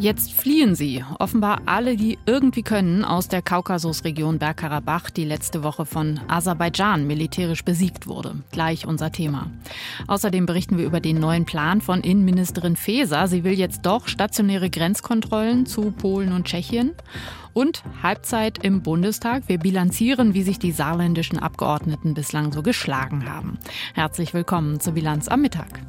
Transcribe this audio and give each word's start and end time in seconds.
Jetzt 0.00 0.32
fliehen 0.32 0.74
sie, 0.74 1.04
offenbar 1.18 1.60
alle, 1.66 1.94
die 1.94 2.18
irgendwie 2.24 2.62
können, 2.62 3.04
aus 3.04 3.28
der 3.28 3.42
Kaukasusregion 3.42 4.38
Bergkarabach, 4.38 5.10
die 5.10 5.26
letzte 5.26 5.62
Woche 5.62 5.84
von 5.84 6.18
Aserbaidschan 6.26 7.06
militärisch 7.06 7.66
besiegt 7.66 8.06
wurde. 8.06 8.36
Gleich 8.50 8.86
unser 8.86 9.12
Thema. 9.12 9.50
Außerdem 10.06 10.46
berichten 10.46 10.78
wir 10.78 10.86
über 10.86 11.00
den 11.00 11.20
neuen 11.20 11.44
Plan 11.44 11.82
von 11.82 12.00
Innenministerin 12.00 12.76
Faeser. 12.76 13.28
Sie 13.28 13.44
will 13.44 13.52
jetzt 13.52 13.84
doch 13.84 14.08
stationäre 14.08 14.70
Grenzkontrollen 14.70 15.66
zu 15.66 15.90
Polen 15.90 16.32
und 16.32 16.46
Tschechien. 16.46 16.92
Und 17.52 17.82
Halbzeit 18.02 18.64
im 18.64 18.80
Bundestag. 18.80 19.48
Wir 19.48 19.58
bilanzieren, 19.58 20.32
wie 20.32 20.42
sich 20.42 20.58
die 20.58 20.72
saarländischen 20.72 21.38
Abgeordneten 21.38 22.14
bislang 22.14 22.54
so 22.54 22.62
geschlagen 22.62 23.28
haben. 23.28 23.58
Herzlich 23.92 24.32
willkommen 24.32 24.80
zur 24.80 24.94
Bilanz 24.94 25.28
am 25.28 25.42
Mittag. 25.42 25.82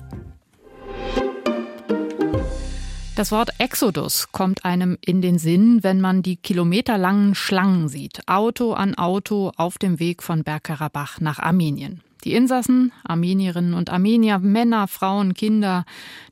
Das 3.14 3.34
Wort 3.34 3.50
Exodus 3.58 4.32
kommt 4.32 4.64
einem 4.64 4.98
in 5.02 5.22
den 5.22 5.38
Sinn, 5.38 5.84
wenn 5.84 6.00
man 6.00 6.24
die 6.24 6.38
kilometerlangen 6.38 7.36
Schlangen 7.36 7.90
sieht. 7.90 8.22
Auto 8.28 8.72
an 8.72 8.96
Auto 8.96 9.52
auf 9.58 9.78
dem 9.78 10.00
Weg 10.00 10.24
von 10.24 10.46
Bergkarabach 10.46 11.20
nach 11.20 11.38
Armenien. 11.38 12.02
Die 12.24 12.34
Insassen, 12.34 12.92
Armenierinnen 13.04 13.74
und 13.74 13.90
Armenier, 13.90 14.38
Männer, 14.38 14.88
Frauen, 14.88 15.34
Kinder, 15.34 15.86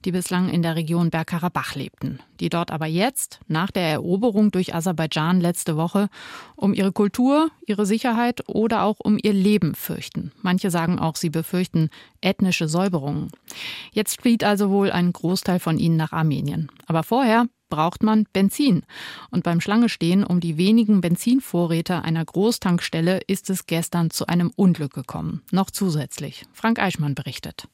die 0.05 0.11
bislang 0.11 0.49
in 0.49 0.61
der 0.61 0.75
Region 0.75 1.09
Bergkarabach 1.09 1.73
lebten, 1.73 2.19
die 2.39 2.49
dort 2.49 2.71
aber 2.71 2.85
jetzt, 2.85 3.39
nach 3.47 3.71
der 3.71 3.83
Eroberung 3.83 4.51
durch 4.51 4.75
Aserbaidschan 4.75 5.41
letzte 5.41 5.77
Woche, 5.77 6.09
um 6.55 6.73
ihre 6.73 6.91
Kultur, 6.91 7.49
ihre 7.65 7.87
Sicherheit 7.87 8.47
oder 8.47 8.83
auch 8.83 8.97
um 8.99 9.17
ihr 9.21 9.33
Leben 9.33 9.73
fürchten. 9.73 10.31
Manche 10.41 10.69
sagen 10.69 10.99
auch, 10.99 11.15
sie 11.15 11.31
befürchten 11.31 11.89
ethnische 12.21 12.67
Säuberungen. 12.67 13.31
Jetzt 13.91 14.21
flieht 14.21 14.43
also 14.43 14.69
wohl 14.69 14.91
ein 14.91 15.11
Großteil 15.11 15.59
von 15.59 15.79
ihnen 15.79 15.97
nach 15.97 16.11
Armenien. 16.11 16.71
Aber 16.85 17.01
vorher 17.01 17.47
braucht 17.69 18.03
man 18.03 18.25
Benzin. 18.33 18.83
Und 19.31 19.43
beim 19.43 19.61
Schlangestehen 19.61 20.23
um 20.23 20.39
die 20.39 20.57
wenigen 20.57 21.01
Benzinvorräte 21.01 22.03
einer 22.03 22.25
Großtankstelle 22.25 23.21
ist 23.27 23.49
es 23.49 23.65
gestern 23.65 24.09
zu 24.09 24.27
einem 24.27 24.51
Unglück 24.55 24.93
gekommen. 24.93 25.43
Noch 25.51 25.71
zusätzlich. 25.71 26.45
Frank 26.53 26.79
Eichmann 26.79 27.15
berichtet. 27.15 27.67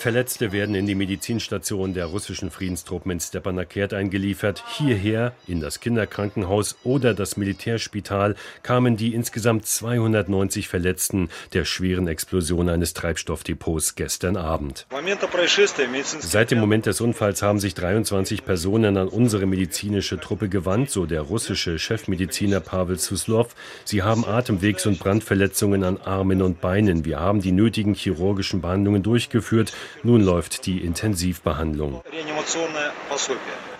Verletzte 0.00 0.50
werden 0.50 0.74
in 0.74 0.86
die 0.86 0.94
Medizinstation 0.94 1.92
der 1.92 2.06
russischen 2.06 2.50
Friedenstruppen 2.50 3.12
in 3.12 3.20
Stepanakert 3.20 3.92
eingeliefert. 3.92 4.64
Hierher, 4.78 5.34
in 5.46 5.60
das 5.60 5.80
Kinderkrankenhaus 5.80 6.78
oder 6.84 7.12
das 7.12 7.36
Militärspital, 7.36 8.34
kamen 8.62 8.96
die 8.96 9.12
insgesamt 9.12 9.66
290 9.66 10.68
Verletzten 10.68 11.28
der 11.52 11.66
schweren 11.66 12.08
Explosion 12.08 12.70
eines 12.70 12.94
Treibstoffdepots 12.94 13.94
gestern 13.94 14.38
Abend. 14.38 14.86
Seit 16.20 16.50
dem 16.50 16.60
Moment 16.60 16.86
des 16.86 17.02
Unfalls 17.02 17.42
haben 17.42 17.60
sich 17.60 17.74
23 17.74 18.46
Personen 18.46 18.96
an 18.96 19.06
unsere 19.06 19.44
medizinische 19.44 20.18
Truppe 20.18 20.48
gewandt, 20.48 20.88
so 20.88 21.04
der 21.04 21.20
russische 21.20 21.78
Chefmediziner 21.78 22.60
Pavel 22.60 22.98
Suslov. 22.98 23.54
Sie 23.84 24.02
haben 24.02 24.24
Atemwegs- 24.24 24.86
und 24.86 24.98
Brandverletzungen 24.98 25.84
an 25.84 25.98
Armen 25.98 26.40
und 26.40 26.62
Beinen. 26.62 27.04
Wir 27.04 27.20
haben 27.20 27.42
die 27.42 27.52
nötigen 27.52 27.92
chirurgischen 27.92 28.62
Behandlungen 28.62 29.02
durchgeführt. 29.02 29.74
Nun 30.02 30.22
läuft 30.22 30.66
die 30.66 30.78
Intensivbehandlung. 30.78 32.02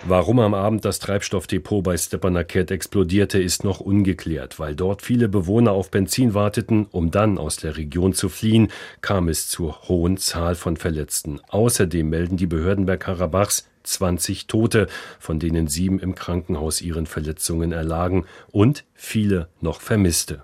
Warum 0.05 0.39
am 0.39 0.53
Abend 0.53 0.85
das 0.85 0.99
Treibstoffdepot 0.99 1.83
bei 1.83 1.97
Stepanakert 1.97 2.71
explodierte, 2.71 3.41
ist 3.41 3.63
noch 3.63 3.79
ungeklärt. 3.79 4.59
Weil 4.59 4.75
dort 4.75 5.01
viele 5.01 5.29
Bewohner 5.29 5.71
auf 5.71 5.91
Benzin 5.91 6.33
warteten, 6.33 6.87
um 6.91 7.11
dann 7.11 7.37
aus 7.37 7.57
der 7.57 7.77
Region 7.77 8.13
zu 8.13 8.29
fliehen, 8.29 8.71
kam 9.01 9.29
es 9.29 9.49
zur 9.49 9.83
hohen 9.87 10.17
Zahl 10.17 10.55
von 10.55 10.77
Verletzten. 10.77 11.39
Außerdem 11.49 12.09
melden 12.09 12.37
die 12.37 12.47
Behörden 12.47 12.85
Bergkarabachs 12.85 13.67
20 13.83 14.47
Tote, 14.47 14.87
von 15.19 15.39
denen 15.39 15.67
sieben 15.67 15.99
im 15.99 16.15
Krankenhaus 16.15 16.81
ihren 16.81 17.07
Verletzungen 17.07 17.71
erlagen 17.71 18.25
und 18.51 18.85
viele 18.93 19.49
noch 19.59 19.81
Vermisste. 19.81 20.43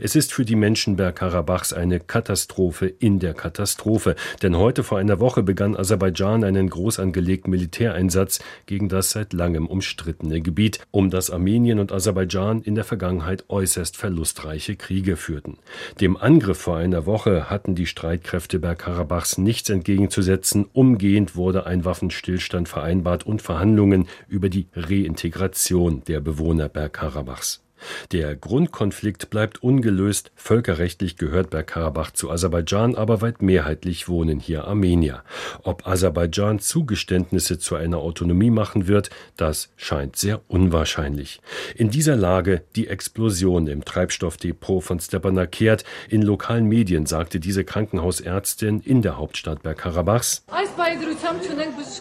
Es 0.00 0.14
ist 0.16 0.32
für 0.32 0.44
die 0.44 0.56
Menschen 0.56 0.96
Bergkarabachs 0.96 1.72
eine 1.72 2.00
Katastrophe 2.00 2.86
in 2.86 3.18
der 3.18 3.34
Katastrophe, 3.34 4.16
denn 4.42 4.56
heute 4.56 4.84
vor 4.84 4.98
einer 4.98 5.20
Woche 5.20 5.42
begann 5.42 5.76
Aserbaidschan 5.76 6.44
einen 6.44 6.68
groß 6.70 6.98
angelegten 6.98 7.50
Militäreinsatz 7.50 8.40
gegen 8.66 8.88
das 8.88 9.10
seit 9.10 9.32
langem 9.32 9.66
umstrittene 9.66 10.40
Gebiet, 10.40 10.80
um 10.90 11.10
das 11.10 11.30
Armenien 11.30 11.78
und 11.78 11.92
Aserbaidschan 11.92 12.62
in 12.62 12.74
der 12.74 12.84
Vergangenheit 12.84 13.44
äußerst 13.48 13.96
verlustreiche 13.96 14.76
Kriege 14.76 15.16
führten. 15.16 15.58
Dem 16.00 16.16
Angriff 16.16 16.58
vor 16.58 16.76
einer 16.76 17.06
Woche 17.06 17.50
hatten 17.50 17.74
die 17.74 17.86
Streitkräfte 17.86 18.58
Bergkarabachs 18.58 19.38
nichts 19.38 19.70
entgegenzusetzen, 19.70 20.66
umgehend 20.72 21.36
wurde 21.36 21.66
ein 21.66 21.84
Waffenstillstand 21.84 22.68
vereinbart 22.68 23.26
und 23.26 23.42
Verhandlungen 23.42 24.08
über 24.28 24.48
die 24.48 24.68
Reintegration 24.74 26.02
der 26.04 26.20
Bewohner 26.20 26.68
Bergkarabachs. 26.68 27.63
Der 28.12 28.36
Grundkonflikt 28.36 29.30
bleibt 29.30 29.62
ungelöst. 29.62 30.30
Völkerrechtlich 30.34 31.16
gehört 31.16 31.50
Bergkarabach 31.50 32.10
zu 32.10 32.30
Aserbaidschan, 32.30 32.94
aber 32.94 33.20
weit 33.20 33.42
mehrheitlich 33.42 34.08
wohnen 34.08 34.40
hier 34.40 34.64
Armenier. 34.64 35.22
Ob 35.62 35.86
Aserbaidschan 35.86 36.58
Zugeständnisse 36.58 37.58
zu 37.58 37.76
einer 37.76 37.98
Autonomie 37.98 38.50
machen 38.50 38.86
wird, 38.86 39.10
das 39.36 39.70
scheint 39.76 40.16
sehr 40.16 40.40
unwahrscheinlich. 40.48 41.40
In 41.74 41.90
dieser 41.90 42.16
Lage 42.16 42.62
die 42.76 42.88
Explosion 42.88 43.66
im 43.66 43.84
Treibstoffdepot 43.84 44.82
von 44.82 45.00
Stepanakert. 45.00 45.84
In 46.08 46.22
lokalen 46.22 46.66
Medien 46.66 47.06
sagte 47.06 47.40
diese 47.40 47.64
Krankenhausärztin 47.64 48.80
in 48.80 49.02
der 49.02 49.18
Hauptstadt 49.18 49.62
Bergkarabachs, 49.62 50.44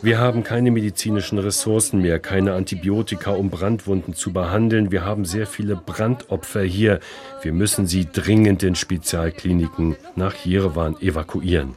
wir 0.02 0.20
haben 0.20 0.44
keine 0.44 0.72
medizinischen 0.72 1.40
Ressourcen 1.40 2.02
mehr, 2.02 2.20
keine 2.20 2.54
Antibiotika, 2.54 3.32
um 3.32 3.50
Brandwunden 3.50 4.14
zu 4.14 4.34
behandeln. 4.34 4.92
Wir 4.92 5.06
haben 5.06 5.26
sehr 5.26 5.48
viele 5.48 5.73
viele 5.74 5.76
Brandopfer 5.76 6.64
hier. 6.64 7.00
Wir 7.42 7.54
müssen 7.54 7.88
sie 7.88 8.08
dringend 8.12 8.64
in 8.64 8.76
Spezialkliniken 8.76 9.96
nach 10.16 10.36
Jerewan 10.46 10.96
evakuieren. 11.02 11.76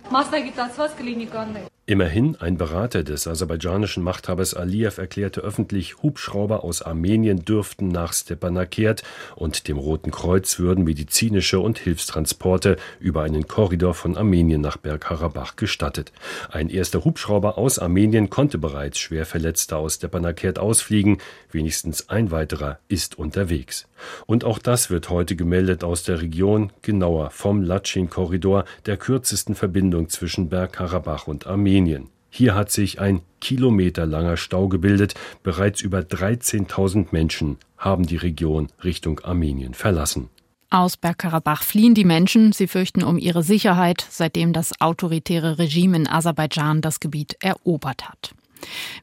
Immerhin, 1.89 2.35
ein 2.41 2.57
Berater 2.57 3.05
des 3.05 3.29
aserbaidschanischen 3.29 4.03
Machthabers 4.03 4.55
Aliyev 4.55 4.99
erklärte 5.01 5.43
öffentlich, 5.43 6.03
Hubschrauber 6.03 6.65
aus 6.65 6.83
Armenien 6.83 7.45
dürften 7.45 7.87
nach 7.87 8.13
Stepanakert 8.13 9.05
und 9.37 9.69
dem 9.69 9.79
Roten 9.79 10.11
Kreuz 10.11 10.59
würden 10.59 10.83
medizinische 10.83 11.61
und 11.61 11.79
Hilfstransporte 11.79 12.77
über 12.99 13.23
einen 13.23 13.47
Korridor 13.47 13.95
von 13.95 14.17
Armenien 14.17 14.61
nach 14.61 14.79
Bergkarabach 14.79 15.55
gestattet. 15.55 16.11
Ein 16.51 16.71
erster 16.71 17.05
Hubschrauber 17.05 17.57
aus 17.57 17.79
Armenien 17.79 18.31
konnte 18.31 18.59
bereits 18.59 18.99
schwer 18.99 19.25
Verletzte 19.25 19.77
aus 19.77 19.95
Stepanakert 19.95 20.59
ausfliegen, 20.59 21.19
wenigstens 21.53 22.09
ein 22.09 22.33
weiterer 22.33 22.81
ist 22.89 23.17
unterwegs. 23.17 23.87
Und 24.27 24.43
auch 24.43 24.59
das 24.59 24.91
wird 24.91 25.09
heute 25.09 25.37
gemeldet 25.37 25.85
aus 25.85 26.03
der 26.03 26.21
Region, 26.21 26.73
genauer 26.83 27.31
vom 27.31 27.63
Latschin-Korridor, 27.63 28.65
der 28.87 28.97
kürzesten 28.97 29.55
Verbindung 29.55 30.09
zwischen 30.09 30.49
Bergkarabach 30.49 31.29
und 31.29 31.47
Armenien. 31.47 31.76
Armenien. 31.77 32.09
Hier 32.31 32.55
hat 32.55 32.71
sich 32.71 33.01
ein 33.01 33.21
kilometerlanger 33.41 34.39
Stau 34.39 34.69
gebildet. 34.69 35.15
Bereits 35.43 35.83
über 35.83 35.99
13.000 35.99 37.09
Menschen 37.11 37.59
haben 37.77 38.07
die 38.07 38.17
Region 38.17 38.69
Richtung 38.83 39.21
Armenien 39.21 39.75
verlassen. 39.75 40.31
Aus 40.71 40.97
Bergkarabach 40.97 41.63
fliehen 41.63 41.95
die 41.95 42.05
Menschen. 42.05 42.53
Sie 42.53 42.67
fürchten 42.67 43.05
um 43.05 43.19
ihre 43.19 43.43
Sicherheit, 43.43 44.07
seitdem 44.09 44.55
das 44.55 44.81
autoritäre 44.81 45.59
Regime 45.59 45.97
in 45.99 46.09
Aserbaidschan 46.09 46.81
das 46.81 46.99
Gebiet 46.99 47.37
erobert 47.41 48.09
hat. 48.09 48.35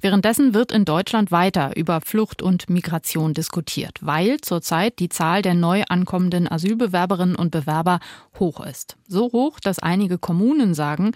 Währenddessen 0.02 0.54
wird 0.54 0.72
in 0.72 0.86
Deutschland 0.86 1.32
weiter 1.32 1.76
über 1.76 2.02
Flucht 2.02 2.42
und 2.42 2.70
Migration 2.70 3.34
diskutiert, 3.34 4.00
weil 4.02 4.40
zurzeit 4.42 5.00
die 5.00 5.10
Zahl 5.10 5.42
der 5.42 5.54
neu 5.54 5.84
ankommenden 5.90 6.52
Asylbewerberinnen 6.52 7.36
und 7.36 7.52
Bewerber 7.52 8.00
hoch 8.40 8.60
ist. 8.66 8.98
So 9.08 9.32
hoch, 9.32 9.60
dass 9.60 9.80
einige 9.80 10.18
Kommunen 10.18 10.74
sagen, 10.74 11.12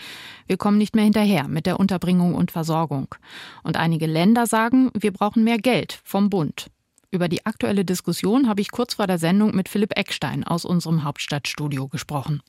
wir 0.46 0.58
kommen 0.58 0.78
nicht 0.78 0.96
mehr 0.96 1.06
hinterher 1.06 1.48
mit 1.48 1.66
der 1.66 1.80
Unterbringung 1.80 2.36
und 2.36 2.52
Versorgung. 2.52 3.08
Und 3.64 3.78
einige 3.78 4.06
Länder 4.06 4.46
sagen, 4.46 4.92
wir 4.94 5.12
brauchen 5.12 5.44
mehr 5.44 5.58
Geld 5.58 6.00
vom 6.04 6.30
Bund. 6.30 6.68
Über 7.10 7.30
die 7.30 7.46
aktuelle 7.46 7.86
Diskussion 7.86 8.50
habe 8.50 8.62
ich 8.62 8.72
kurz 8.72 8.96
vor 8.96 9.08
der 9.08 9.18
Sendung 9.18 9.56
mit 9.56 9.70
Philipp 9.70 9.98
Eckstein 9.98 10.44
aus 10.44 10.66
unserem 10.66 11.04
Hauptstadtstudio 11.04 11.88
gesprochen. 11.88 12.42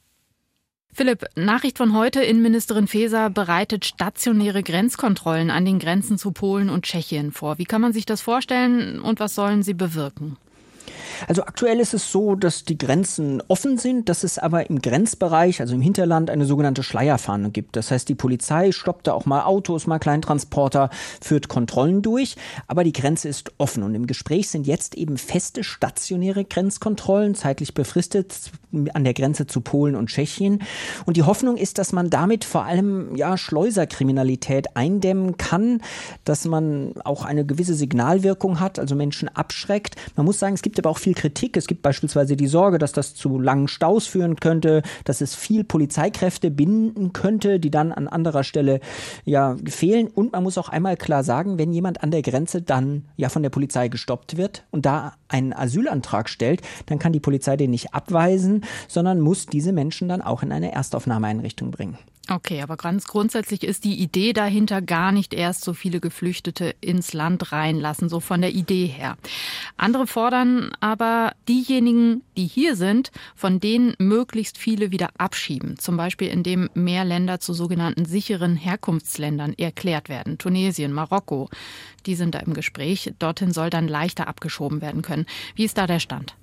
Philipp, 0.92 1.26
Nachricht 1.36 1.78
von 1.78 1.94
heute, 1.94 2.22
Innenministerin 2.22 2.88
Faeser 2.88 3.30
bereitet 3.30 3.84
stationäre 3.84 4.62
Grenzkontrollen 4.62 5.50
an 5.50 5.64
den 5.64 5.78
Grenzen 5.78 6.18
zu 6.18 6.32
Polen 6.32 6.70
und 6.70 6.84
Tschechien 6.84 7.30
vor. 7.30 7.58
Wie 7.58 7.66
kann 7.66 7.80
man 7.80 7.92
sich 7.92 8.06
das 8.06 8.20
vorstellen 8.20 9.00
und 9.00 9.20
was 9.20 9.34
sollen 9.34 9.62
sie 9.62 9.74
bewirken? 9.74 10.36
Also 11.26 11.42
aktuell 11.42 11.80
ist 11.80 11.94
es 11.94 12.12
so, 12.12 12.34
dass 12.34 12.64
die 12.64 12.78
Grenzen 12.78 13.42
offen 13.48 13.78
sind, 13.78 14.08
dass 14.08 14.24
es 14.24 14.38
aber 14.38 14.68
im 14.68 14.80
Grenzbereich, 14.80 15.60
also 15.60 15.74
im 15.74 15.80
Hinterland, 15.80 16.30
eine 16.30 16.44
sogenannte 16.44 16.82
Schleierfahne 16.82 17.50
gibt. 17.50 17.76
Das 17.76 17.90
heißt, 17.90 18.08
die 18.08 18.14
Polizei 18.14 18.72
stoppt 18.72 19.06
da 19.06 19.12
auch 19.12 19.26
mal 19.26 19.44
Autos, 19.44 19.86
mal 19.86 19.98
Kleintransporter, 19.98 20.90
führt 21.20 21.48
Kontrollen 21.48 22.02
durch, 22.02 22.36
aber 22.66 22.84
die 22.84 22.92
Grenze 22.92 23.28
ist 23.28 23.52
offen 23.58 23.82
und 23.82 23.94
im 23.94 24.06
Gespräch 24.06 24.48
sind 24.48 24.66
jetzt 24.66 24.94
eben 24.94 25.16
feste 25.16 25.64
stationäre 25.64 26.44
Grenzkontrollen, 26.44 27.34
zeitlich 27.34 27.74
befristet 27.74 28.52
an 28.92 29.04
der 29.04 29.14
Grenze 29.14 29.46
zu 29.46 29.60
Polen 29.60 29.96
und 29.96 30.08
Tschechien. 30.08 30.62
Und 31.06 31.16
die 31.16 31.22
Hoffnung 31.22 31.56
ist, 31.56 31.78
dass 31.78 31.92
man 31.92 32.10
damit 32.10 32.44
vor 32.44 32.64
allem 32.64 33.16
ja 33.16 33.38
Schleuserkriminalität 33.38 34.76
eindämmen 34.76 35.36
kann, 35.36 35.80
dass 36.24 36.44
man 36.44 36.92
auch 37.04 37.24
eine 37.24 37.46
gewisse 37.46 37.74
Signalwirkung 37.74 38.60
hat, 38.60 38.78
also 38.78 38.94
Menschen 38.94 39.28
abschreckt. 39.28 39.96
Man 40.16 40.26
muss 40.26 40.38
sagen, 40.38 40.54
es 40.54 40.62
gibt 40.62 40.78
aber 40.78 40.90
auch 40.90 40.98
viel 41.08 41.14
Kritik. 41.14 41.56
Es 41.56 41.66
gibt 41.66 41.80
beispielsweise 41.80 42.36
die 42.36 42.46
Sorge, 42.46 42.78
dass 42.78 42.92
das 42.92 43.14
zu 43.14 43.38
langen 43.38 43.68
Staus 43.68 44.06
führen 44.06 44.36
könnte, 44.36 44.82
dass 45.04 45.22
es 45.22 45.34
viel 45.34 45.64
Polizeikräfte 45.64 46.50
binden 46.50 47.14
könnte, 47.14 47.58
die 47.60 47.70
dann 47.70 47.92
an 47.92 48.08
anderer 48.08 48.44
Stelle 48.44 48.80
ja 49.24 49.56
fehlen. 49.66 50.08
Und 50.08 50.32
man 50.32 50.42
muss 50.42 50.58
auch 50.58 50.68
einmal 50.68 50.98
klar 50.98 51.24
sagen, 51.24 51.58
wenn 51.58 51.72
jemand 51.72 52.02
an 52.02 52.10
der 52.10 52.20
Grenze 52.20 52.60
dann 52.60 53.06
ja 53.16 53.30
von 53.30 53.42
der 53.42 53.50
Polizei 53.50 53.88
gestoppt 53.88 54.36
wird 54.36 54.64
und 54.70 54.84
da 54.84 55.14
einen 55.28 55.54
Asylantrag 55.54 56.28
stellt, 56.28 56.60
dann 56.86 56.98
kann 56.98 57.12
die 57.12 57.20
Polizei 57.20 57.56
den 57.56 57.70
nicht 57.70 57.94
abweisen, 57.94 58.64
sondern 58.86 59.20
muss 59.20 59.46
diese 59.46 59.72
Menschen 59.72 60.08
dann 60.08 60.20
auch 60.20 60.42
in 60.42 60.52
eine 60.52 60.72
Erstaufnahmeeinrichtung 60.72 61.70
bringen. 61.70 61.96
Okay, 62.30 62.60
aber 62.60 62.76
ganz 62.76 63.06
grundsätzlich 63.06 63.64
ist 63.64 63.84
die 63.84 63.94
Idee 63.94 64.34
dahinter 64.34 64.82
gar 64.82 65.12
nicht 65.12 65.32
erst 65.32 65.64
so 65.64 65.72
viele 65.72 65.98
Geflüchtete 65.98 66.74
ins 66.82 67.14
Land 67.14 67.52
reinlassen, 67.52 68.10
so 68.10 68.20
von 68.20 68.42
der 68.42 68.52
Idee 68.52 68.84
her. 68.84 69.16
Andere 69.78 70.06
fordern 70.06 70.70
aber 70.80 71.32
diejenigen, 71.48 72.22
die 72.36 72.46
hier 72.46 72.76
sind, 72.76 73.12
von 73.34 73.60
denen 73.60 73.94
möglichst 73.98 74.58
viele 74.58 74.90
wieder 74.90 75.08
abschieben. 75.16 75.78
Zum 75.78 75.96
Beispiel 75.96 76.28
indem 76.28 76.68
mehr 76.74 77.06
Länder 77.06 77.40
zu 77.40 77.54
sogenannten 77.54 78.04
sicheren 78.04 78.56
Herkunftsländern 78.56 79.54
erklärt 79.54 80.10
werden. 80.10 80.36
Tunesien, 80.36 80.92
Marokko, 80.92 81.48
die 82.04 82.14
sind 82.14 82.34
da 82.34 82.40
im 82.40 82.52
Gespräch. 82.52 83.10
Dorthin 83.18 83.52
soll 83.52 83.70
dann 83.70 83.88
leichter 83.88 84.28
abgeschoben 84.28 84.82
werden 84.82 85.00
können. 85.00 85.24
Wie 85.54 85.64
ist 85.64 85.78
da 85.78 85.86
der 85.86 85.98
Stand? 85.98 86.34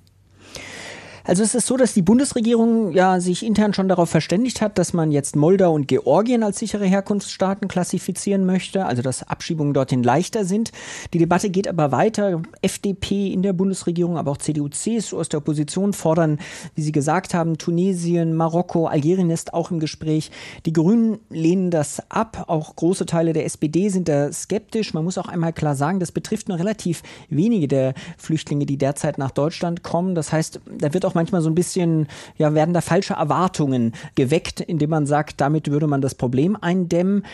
Also 1.26 1.42
es 1.42 1.56
ist 1.56 1.66
so, 1.66 1.76
dass 1.76 1.92
die 1.92 2.02
Bundesregierung 2.02 2.92
ja 2.92 3.18
sich 3.18 3.44
intern 3.44 3.74
schon 3.74 3.88
darauf 3.88 4.08
verständigt 4.08 4.60
hat, 4.60 4.78
dass 4.78 4.92
man 4.92 5.10
jetzt 5.10 5.34
Moldau 5.34 5.74
und 5.74 5.88
Georgien 5.88 6.44
als 6.44 6.60
sichere 6.60 6.84
Herkunftsstaaten 6.84 7.66
klassifizieren 7.66 8.46
möchte, 8.46 8.86
also 8.86 9.02
dass 9.02 9.24
Abschiebungen 9.24 9.74
dorthin 9.74 10.04
leichter 10.04 10.44
sind. 10.44 10.70
Die 11.12 11.18
Debatte 11.18 11.50
geht 11.50 11.66
aber 11.66 11.90
weiter. 11.90 12.42
FDP 12.62 13.32
in 13.32 13.42
der 13.42 13.54
Bundesregierung, 13.54 14.16
aber 14.18 14.30
auch 14.30 14.36
CDU, 14.36 14.68
CSU 14.68 15.18
aus 15.18 15.28
der 15.28 15.38
Opposition 15.38 15.94
fordern, 15.94 16.38
wie 16.76 16.82
Sie 16.82 16.92
gesagt 16.92 17.34
haben, 17.34 17.58
Tunesien, 17.58 18.36
Marokko, 18.36 18.86
Algerien 18.86 19.30
ist 19.30 19.52
auch 19.52 19.72
im 19.72 19.80
Gespräch. 19.80 20.30
Die 20.64 20.72
Grünen 20.72 21.18
lehnen 21.28 21.72
das 21.72 22.08
ab. 22.08 22.44
Auch 22.46 22.76
große 22.76 23.04
Teile 23.04 23.32
der 23.32 23.46
SPD 23.46 23.88
sind 23.88 24.08
da 24.08 24.32
skeptisch. 24.32 24.94
Man 24.94 25.02
muss 25.02 25.18
auch 25.18 25.28
einmal 25.28 25.52
klar 25.52 25.74
sagen, 25.74 25.98
das 25.98 26.12
betrifft 26.12 26.48
nur 26.48 26.60
relativ 26.60 27.02
wenige 27.30 27.66
der 27.66 27.94
Flüchtlinge, 28.16 28.64
die 28.64 28.76
derzeit 28.76 29.18
nach 29.18 29.32
Deutschland 29.32 29.82
kommen. 29.82 30.14
Das 30.14 30.30
heißt, 30.30 30.60
da 30.78 30.94
wird 30.94 31.04
auch 31.04 31.15
manchmal 31.16 31.42
so 31.42 31.50
ein 31.50 31.56
bisschen, 31.56 32.06
ja, 32.36 32.54
werden 32.54 32.72
da 32.72 32.80
falsche 32.80 33.14
Erwartungen 33.14 33.92
geweckt, 34.14 34.60
indem 34.60 34.90
man 34.90 35.06
sagt, 35.06 35.40
damit 35.40 35.70
würde 35.70 35.88
man 35.88 36.00
das 36.00 36.14
Problem 36.14 36.56
eindämmen. 36.60 37.24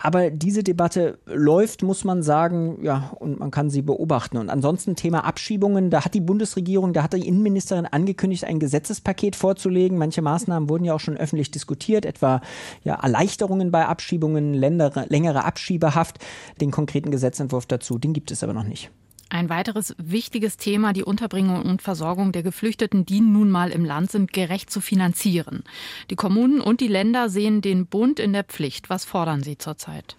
Aber 0.00 0.30
diese 0.30 0.62
Debatte 0.62 1.18
läuft, 1.26 1.82
muss 1.82 2.04
man 2.04 2.22
sagen, 2.22 2.78
ja, 2.82 3.12
und 3.20 3.38
man 3.38 3.50
kann 3.50 3.68
sie 3.68 3.82
beobachten. 3.82 4.38
Und 4.38 4.48
ansonsten 4.48 4.96
Thema 4.96 5.24
Abschiebungen, 5.24 5.90
da 5.90 6.04
hat 6.04 6.14
die 6.14 6.20
Bundesregierung, 6.20 6.92
da 6.92 7.02
hat 7.02 7.12
die 7.12 7.26
Innenministerin 7.26 7.86
angekündigt, 7.86 8.44
ein 8.44 8.58
Gesetzespaket 8.58 9.36
vorzulegen. 9.36 9.98
Manche 9.98 10.22
Maßnahmen 10.22 10.68
wurden 10.68 10.84
ja 10.84 10.94
auch 10.94 11.00
schon 11.00 11.16
öffentlich 11.16 11.50
diskutiert, 11.50 12.06
etwa 12.06 12.40
ja, 12.84 12.94
Erleichterungen 12.94 13.70
bei 13.70 13.86
Abschiebungen, 13.86 14.54
längere, 14.54 15.04
längere 15.08 15.44
Abschiebehaft. 15.44 16.18
Den 16.60 16.70
konkreten 16.70 17.10
Gesetzentwurf 17.10 17.66
dazu, 17.66 17.98
den 17.98 18.14
gibt 18.14 18.30
es 18.30 18.42
aber 18.42 18.54
noch 18.54 18.64
nicht. 18.64 18.90
Ein 19.32 19.48
weiteres 19.48 19.94
wichtiges 19.96 20.58
Thema, 20.58 20.92
die 20.92 21.04
Unterbringung 21.04 21.62
und 21.62 21.80
Versorgung 21.80 22.32
der 22.32 22.42
Geflüchteten, 22.42 23.06
die 23.06 23.22
nun 23.22 23.48
mal 23.48 23.70
im 23.70 23.82
Land 23.82 24.10
sind, 24.10 24.34
gerecht 24.34 24.68
zu 24.68 24.82
finanzieren. 24.82 25.64
Die 26.10 26.16
Kommunen 26.16 26.60
und 26.60 26.82
die 26.82 26.88
Länder 26.88 27.30
sehen 27.30 27.62
den 27.62 27.86
Bund 27.86 28.20
in 28.20 28.34
der 28.34 28.44
Pflicht. 28.44 28.90
Was 28.90 29.06
fordern 29.06 29.42
Sie 29.42 29.56
zurzeit? 29.56 30.16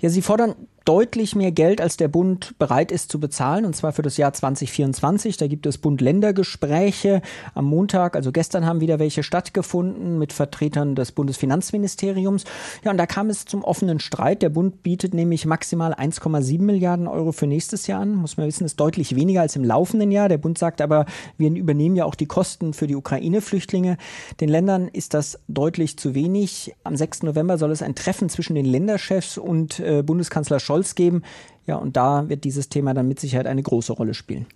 Ja, 0.00 0.08
sie 0.08 0.22
fordern 0.22 0.56
deutlich 0.86 1.34
mehr 1.34 1.50
Geld, 1.50 1.80
als 1.80 1.96
der 1.96 2.06
Bund 2.06 2.54
bereit 2.60 2.92
ist 2.92 3.10
zu 3.10 3.18
bezahlen, 3.18 3.64
und 3.64 3.74
zwar 3.74 3.92
für 3.92 4.02
das 4.02 4.16
Jahr 4.16 4.32
2024. 4.32 5.36
Da 5.36 5.48
gibt 5.48 5.66
es 5.66 5.78
Bund-Länder-Gespräche. 5.78 7.22
Am 7.54 7.64
Montag, 7.64 8.14
also 8.14 8.30
gestern, 8.30 8.64
haben 8.66 8.80
wieder 8.80 9.00
welche 9.00 9.24
stattgefunden 9.24 10.16
mit 10.16 10.32
Vertretern 10.32 10.94
des 10.94 11.10
Bundesfinanzministeriums. 11.10 12.44
Ja, 12.84 12.92
und 12.92 12.98
da 12.98 13.06
kam 13.06 13.30
es 13.30 13.46
zum 13.46 13.64
offenen 13.64 13.98
Streit. 13.98 14.42
Der 14.42 14.48
Bund 14.48 14.84
bietet 14.84 15.12
nämlich 15.12 15.44
maximal 15.44 15.92
1,7 15.92 16.62
Milliarden 16.62 17.08
Euro 17.08 17.32
für 17.32 17.48
nächstes 17.48 17.88
Jahr 17.88 18.00
an. 18.00 18.14
Muss 18.14 18.36
man 18.36 18.46
wissen, 18.46 18.64
ist 18.64 18.78
deutlich 18.78 19.16
weniger 19.16 19.40
als 19.40 19.56
im 19.56 19.64
laufenden 19.64 20.12
Jahr. 20.12 20.28
Der 20.28 20.38
Bund 20.38 20.56
sagt 20.56 20.80
aber, 20.80 21.06
wir 21.36 21.50
übernehmen 21.50 21.96
ja 21.96 22.04
auch 22.04 22.14
die 22.14 22.26
Kosten 22.26 22.74
für 22.74 22.86
die 22.86 22.94
Ukraine-Flüchtlinge. 22.94 23.96
Den 24.40 24.48
Ländern 24.48 24.86
ist 24.86 25.14
das 25.14 25.40
deutlich 25.48 25.98
zu 25.98 26.14
wenig. 26.14 26.76
Am 26.84 26.94
6. 26.94 27.24
November 27.24 27.58
soll 27.58 27.72
es 27.72 27.82
ein 27.82 27.96
Treffen 27.96 28.28
zwischen 28.28 28.54
den 28.54 28.66
Länderchefs 28.66 29.36
und 29.36 29.80
äh, 29.80 30.04
Bundeskanzler 30.04 30.60
Scholz 30.60 30.75
Scholz 30.76 30.94
geben. 30.94 31.22
Ja, 31.66 31.74
und 31.76 31.96
da 31.96 32.28
wird 32.28 32.44
dieses 32.44 32.68
Thema 32.68 32.94
dann 32.94 33.08
mit 33.08 33.18
Sicherheit 33.18 33.48
eine 33.48 33.62
große 33.62 33.92
Rolle 33.92 34.14
spielen. 34.14 34.46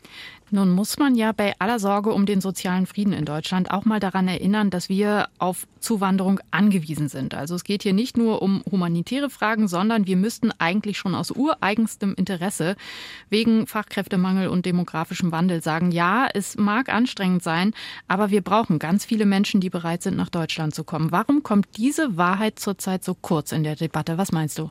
Nun 0.52 0.70
muss 0.70 0.96
man 0.96 1.16
ja 1.16 1.32
bei 1.32 1.54
aller 1.58 1.80
Sorge 1.80 2.12
um 2.12 2.24
den 2.24 2.40
sozialen 2.40 2.86
Frieden 2.86 3.12
in 3.12 3.24
Deutschland 3.24 3.72
auch 3.72 3.84
mal 3.84 3.98
daran 3.98 4.28
erinnern, 4.28 4.70
dass 4.70 4.88
wir 4.88 5.28
auf 5.38 5.66
Zuwanderung 5.80 6.38
angewiesen 6.52 7.08
sind. 7.08 7.34
Also 7.34 7.56
es 7.56 7.64
geht 7.64 7.82
hier 7.82 7.94
nicht 7.94 8.16
nur 8.16 8.42
um 8.42 8.62
humanitäre 8.70 9.28
Fragen, 9.28 9.66
sondern 9.66 10.06
wir 10.06 10.16
müssten 10.16 10.52
eigentlich 10.58 10.98
schon 10.98 11.16
aus 11.16 11.32
ureigenstem 11.32 12.14
Interesse 12.14 12.76
wegen 13.28 13.66
Fachkräftemangel 13.66 14.46
und 14.46 14.64
demografischem 14.64 15.32
Wandel 15.32 15.62
sagen, 15.64 15.90
ja, 15.90 16.28
es 16.32 16.56
mag 16.56 16.88
anstrengend 16.92 17.42
sein, 17.42 17.72
aber 18.06 18.30
wir 18.30 18.42
brauchen 18.42 18.78
ganz 18.78 19.04
viele 19.04 19.26
Menschen, 19.26 19.60
die 19.60 19.70
bereit 19.70 20.04
sind, 20.04 20.16
nach 20.16 20.30
Deutschland 20.30 20.76
zu 20.76 20.84
kommen. 20.84 21.10
Warum 21.10 21.42
kommt 21.42 21.66
diese 21.76 22.16
Wahrheit 22.16 22.60
zurzeit 22.60 23.02
so 23.02 23.14
kurz 23.14 23.50
in 23.50 23.64
der 23.64 23.74
Debatte? 23.74 24.16
Was 24.16 24.30
meinst 24.30 24.58
du? 24.58 24.68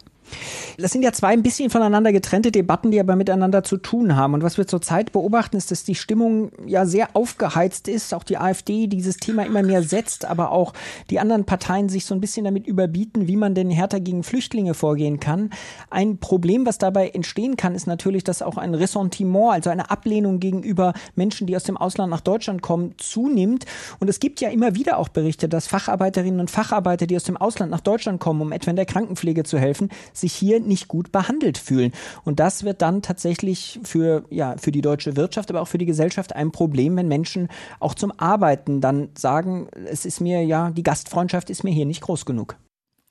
Das 0.78 0.92
sind 0.92 1.02
ja 1.02 1.12
zwei 1.12 1.30
ein 1.30 1.44
bisschen 1.44 1.70
voneinander 1.70 2.12
getrennte 2.12 2.52
Debatten, 2.52 2.92
die 2.92 3.00
aber 3.00 3.16
miteinander 3.16 3.64
zu 3.64 3.78
tun 3.78 4.16
haben. 4.16 4.34
Und 4.34 4.44
was 4.44 4.58
wir 4.58 4.68
zurzeit 4.68 5.12
beobachten, 5.12 5.58
ist, 5.58 5.72
dass 5.72 5.84
die 5.84 5.96
Stimmung 5.96 6.52
ja 6.66 6.86
sehr 6.86 7.16
aufgeheizt 7.16 7.88
ist. 7.88 8.14
Auch 8.14 8.24
die 8.24 8.38
AfD 8.38 8.88
dieses 8.88 9.18
Thema 9.18 9.46
immer 9.46 9.64
mehr 9.64 9.84
setzt, 9.84 10.26
aber 10.26 10.52
auch 10.52 10.74
die 11.10 11.20
anderen 11.20 11.46
Parteien 11.46 11.90
sich 11.90 12.06
so 12.06 12.14
ein 12.14 12.22
bisschen 12.22 12.46
damit 12.46 12.68
überbieten, 12.68 13.28
wie 13.28 13.36
man 13.36 13.56
denn 13.56 13.70
härter 13.70 14.00
gegen 14.00 14.24
Flüchtlinge 14.24 14.74
vorgehen 14.74 15.20
kann. 15.20 15.50
Ein 15.90 16.18
Problem, 16.18 16.66
was 16.66 16.78
dabei 16.78 17.10
entstehen 17.10 17.58
kann, 17.58 17.76
ist 17.76 17.88
natürlich, 17.88 18.24
dass 18.24 18.42
auch 18.42 18.58
ein 18.58 18.74
Ressentiment, 18.74 19.52
also 19.52 19.70
eine 19.70 19.90
Ablehnung 19.92 20.40
gegenüber 20.40 20.94
Menschen, 21.16 21.48
die 21.48 21.56
aus 21.56 21.64
dem 21.64 21.78
Ausland 21.78 22.10
nach 22.10 22.22
Deutschland 22.22 22.62
kommen, 22.62 22.94
zunimmt. 22.98 23.66
Und 24.00 24.10
es 24.10 24.20
gibt 24.20 24.42
ja 24.42 24.50
immer 24.50 24.76
wieder 24.76 24.98
auch 24.98 25.10
Berichte, 25.10 25.50
dass 25.50 25.68
Facharbeiterinnen 25.68 26.40
und 26.40 26.52
Facharbeiter, 26.52 27.08
die 27.08 27.16
aus 27.16 27.24
dem 27.24 27.38
Ausland 27.38 27.72
nach 27.72 27.82
Deutschland 27.82 28.20
kommen, 28.20 28.42
um 28.42 28.52
etwa 28.52 28.70
in 28.70 28.76
der 28.76 28.86
Krankenpflege 28.86 29.44
zu 29.44 29.58
helfen, 29.58 29.90
sich 30.22 30.34
hier 30.34 30.60
nicht 30.60 30.88
gut 30.88 31.12
behandelt 31.12 31.58
fühlen. 31.58 31.92
Und 32.24 32.40
das 32.40 32.64
wird 32.64 32.82
dann 32.82 33.02
tatsächlich 33.02 33.80
für, 33.84 34.26
ja, 34.30 34.56
für 34.58 34.72
die 34.72 34.82
deutsche 34.82 35.16
Wirtschaft, 35.16 35.50
aber 35.50 35.62
auch 35.62 35.68
für 35.68 35.78
die 35.78 35.86
Gesellschaft 35.86 36.36
ein 36.36 36.52
Problem, 36.52 36.96
wenn 36.98 37.08
Menschen 37.08 37.50
auch 37.80 37.94
zum 37.94 38.12
Arbeiten 38.18 38.82
dann 38.82 39.10
sagen, 39.18 39.68
es 39.86 40.06
ist 40.06 40.22
mir 40.22 40.44
ja, 40.44 40.72
die 40.72 40.84
Gastfreundschaft 40.84 41.50
ist 41.50 41.64
mir 41.64 41.72
hier 41.72 41.86
nicht 41.86 42.02
groß 42.02 42.26
genug. 42.26 42.56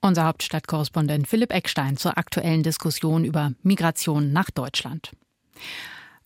Unser 0.01 0.27
Hauptstadtkorrespondent 0.27 1.27
Philipp 1.27 1.53
Eckstein 1.53 1.97
zur 1.97 2.19
aktuellen 2.19 2.63
Diskussion 2.63 3.25
über 3.25 3.53
Migration 3.63 4.33
nach 4.33 4.51
Deutschland. 4.51 5.11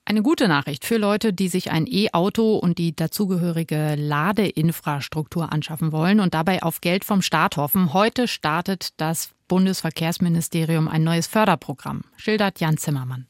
Eine 0.05 0.23
gute 0.23 0.49
Nachricht 0.49 0.85
für 0.85 0.97
Leute, 0.97 1.33
die 1.33 1.49
sich 1.49 1.71
ein 1.71 1.87
E-Auto 1.87 2.57
und 2.57 2.79
die 2.79 2.95
dazugehörige 2.95 3.95
Ladeinfrastruktur 3.97 5.53
anschaffen 5.53 5.93
wollen 5.93 6.19
und 6.19 6.35
dabei 6.35 6.63
auf 6.63 6.81
Geld 6.81 7.05
vom 7.05 7.23
Staat 7.23 7.57
hoffen. 7.57 7.93
Heute 7.93 8.27
startet 8.27 9.01
das 9.01 9.31
Bundesverkehrsministerium 9.47 10.89
ein 10.89 11.05
neues 11.05 11.29
Förderprogramm, 11.29 12.03
schildert 12.17 12.59
Jan 12.59 12.79
Zimmermann. 12.79 13.27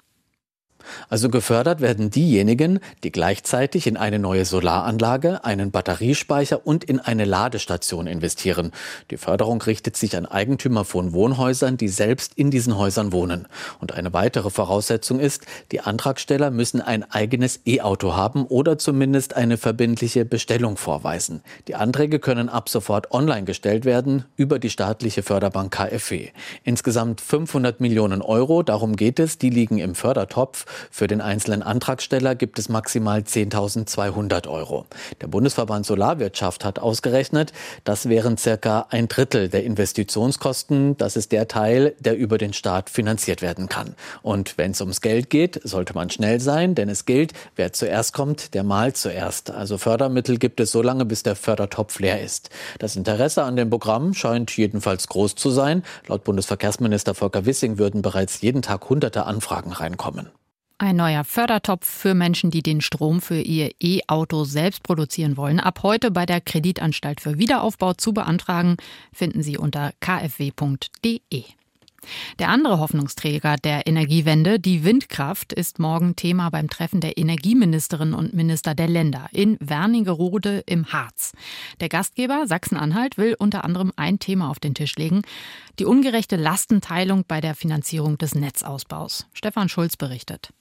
Also 1.08 1.28
gefördert 1.28 1.80
werden 1.80 2.10
diejenigen, 2.10 2.80
die 3.04 3.12
gleichzeitig 3.12 3.86
in 3.86 3.96
eine 3.96 4.18
neue 4.18 4.44
Solaranlage, 4.44 5.44
einen 5.44 5.70
Batteriespeicher 5.70 6.66
und 6.66 6.84
in 6.84 7.00
eine 7.00 7.24
Ladestation 7.24 8.06
investieren. 8.06 8.72
Die 9.10 9.16
Förderung 9.16 9.60
richtet 9.62 9.96
sich 9.96 10.16
an 10.16 10.26
Eigentümer 10.26 10.84
von 10.84 11.12
Wohnhäusern, 11.12 11.76
die 11.76 11.88
selbst 11.88 12.32
in 12.36 12.50
diesen 12.50 12.76
Häusern 12.76 13.12
wohnen. 13.12 13.46
Und 13.80 13.92
eine 13.92 14.12
weitere 14.12 14.50
Voraussetzung 14.50 15.20
ist, 15.20 15.46
die 15.70 15.80
Antragsteller 15.80 16.50
müssen 16.50 16.80
ein 16.80 17.08
eigenes 17.10 17.60
E-Auto 17.66 18.14
haben 18.14 18.46
oder 18.46 18.78
zumindest 18.78 19.36
eine 19.36 19.56
verbindliche 19.56 20.24
Bestellung 20.24 20.76
vorweisen. 20.76 21.42
Die 21.68 21.74
Anträge 21.74 22.18
können 22.18 22.48
ab 22.48 22.68
sofort 22.68 23.12
online 23.12 23.44
gestellt 23.44 23.84
werden 23.84 24.24
über 24.36 24.58
die 24.58 24.70
staatliche 24.70 25.22
Förderbank 25.22 25.72
KfW. 25.72 26.28
Insgesamt 26.64 27.20
500 27.20 27.80
Millionen 27.80 28.22
Euro, 28.22 28.62
darum 28.62 28.96
geht 28.96 29.18
es, 29.18 29.38
die 29.38 29.50
liegen 29.50 29.78
im 29.78 29.94
Fördertopf 29.94 30.66
Für 30.90 31.06
den 31.06 31.20
einzelnen 31.20 31.62
Antragsteller 31.62 32.34
gibt 32.34 32.58
es 32.58 32.68
maximal 32.68 33.20
10.200 33.20 34.48
Euro. 34.48 34.86
Der 35.20 35.26
Bundesverband 35.26 35.86
Solarwirtschaft 35.86 36.64
hat 36.64 36.78
ausgerechnet, 36.78 37.52
das 37.84 38.08
wären 38.08 38.36
circa 38.36 38.86
ein 38.90 39.08
Drittel 39.08 39.48
der 39.48 39.64
Investitionskosten. 39.64 40.96
Das 40.96 41.16
ist 41.16 41.32
der 41.32 41.48
Teil, 41.48 41.94
der 42.00 42.16
über 42.16 42.38
den 42.38 42.52
Staat 42.52 42.90
finanziert 42.90 43.42
werden 43.42 43.68
kann. 43.68 43.94
Und 44.22 44.58
wenn 44.58 44.72
es 44.72 44.80
ums 44.80 45.00
Geld 45.00 45.30
geht, 45.30 45.60
sollte 45.64 45.94
man 45.94 46.10
schnell 46.10 46.40
sein, 46.40 46.74
denn 46.74 46.88
es 46.88 47.04
gilt, 47.04 47.32
wer 47.56 47.72
zuerst 47.72 48.12
kommt, 48.12 48.54
der 48.54 48.64
malt 48.64 48.96
zuerst. 48.96 49.50
Also 49.50 49.78
Fördermittel 49.78 50.38
gibt 50.38 50.60
es 50.60 50.70
so 50.72 50.82
lange, 50.82 51.04
bis 51.04 51.22
der 51.22 51.36
Fördertopf 51.36 51.98
leer 52.00 52.20
ist. 52.20 52.50
Das 52.78 52.96
Interesse 52.96 53.42
an 53.42 53.56
dem 53.56 53.70
Programm 53.70 54.14
scheint 54.14 54.56
jedenfalls 54.56 55.08
groß 55.08 55.34
zu 55.34 55.50
sein. 55.50 55.82
Laut 56.06 56.24
Bundesverkehrsminister 56.24 57.14
Volker 57.14 57.46
Wissing 57.46 57.78
würden 57.78 58.02
bereits 58.02 58.40
jeden 58.40 58.62
Tag 58.62 58.88
hunderte 58.88 59.24
Anfragen 59.26 59.72
reinkommen. 59.72 60.30
Ein 60.82 60.96
neuer 60.96 61.22
Fördertopf 61.22 61.88
für 61.88 62.12
Menschen, 62.12 62.50
die 62.50 62.60
den 62.60 62.80
Strom 62.80 63.20
für 63.20 63.40
ihr 63.40 63.70
E-Auto 63.80 64.42
selbst 64.42 64.82
produzieren 64.82 65.36
wollen. 65.36 65.60
Ab 65.60 65.84
heute 65.84 66.10
bei 66.10 66.26
der 66.26 66.40
Kreditanstalt 66.40 67.20
für 67.20 67.38
Wiederaufbau 67.38 67.92
zu 67.92 68.12
beantragen, 68.12 68.78
finden 69.12 69.44
Sie 69.44 69.56
unter 69.56 69.92
kfw.de. 70.00 71.44
Der 72.40 72.48
andere 72.48 72.80
Hoffnungsträger 72.80 73.58
der 73.58 73.86
Energiewende, 73.86 74.58
die 74.58 74.82
Windkraft, 74.82 75.52
ist 75.52 75.78
morgen 75.78 76.16
Thema 76.16 76.50
beim 76.50 76.68
Treffen 76.68 77.00
der 77.00 77.16
Energieministerinnen 77.16 78.14
und 78.14 78.34
Minister 78.34 78.74
der 78.74 78.88
Länder 78.88 79.28
in 79.30 79.58
Wernigerode 79.60 80.64
im 80.66 80.92
Harz. 80.92 81.30
Der 81.80 81.90
Gastgeber 81.90 82.48
Sachsen-Anhalt 82.48 83.18
will 83.18 83.36
unter 83.38 83.62
anderem 83.62 83.92
ein 83.94 84.18
Thema 84.18 84.50
auf 84.50 84.58
den 84.58 84.74
Tisch 84.74 84.96
legen, 84.96 85.22
die 85.78 85.84
ungerechte 85.84 86.34
Lastenteilung 86.34 87.22
bei 87.28 87.40
der 87.40 87.54
Finanzierung 87.54 88.18
des 88.18 88.34
Netzausbaus. 88.34 89.28
Stefan 89.32 89.68
Schulz 89.68 89.96
berichtet. 89.96 90.52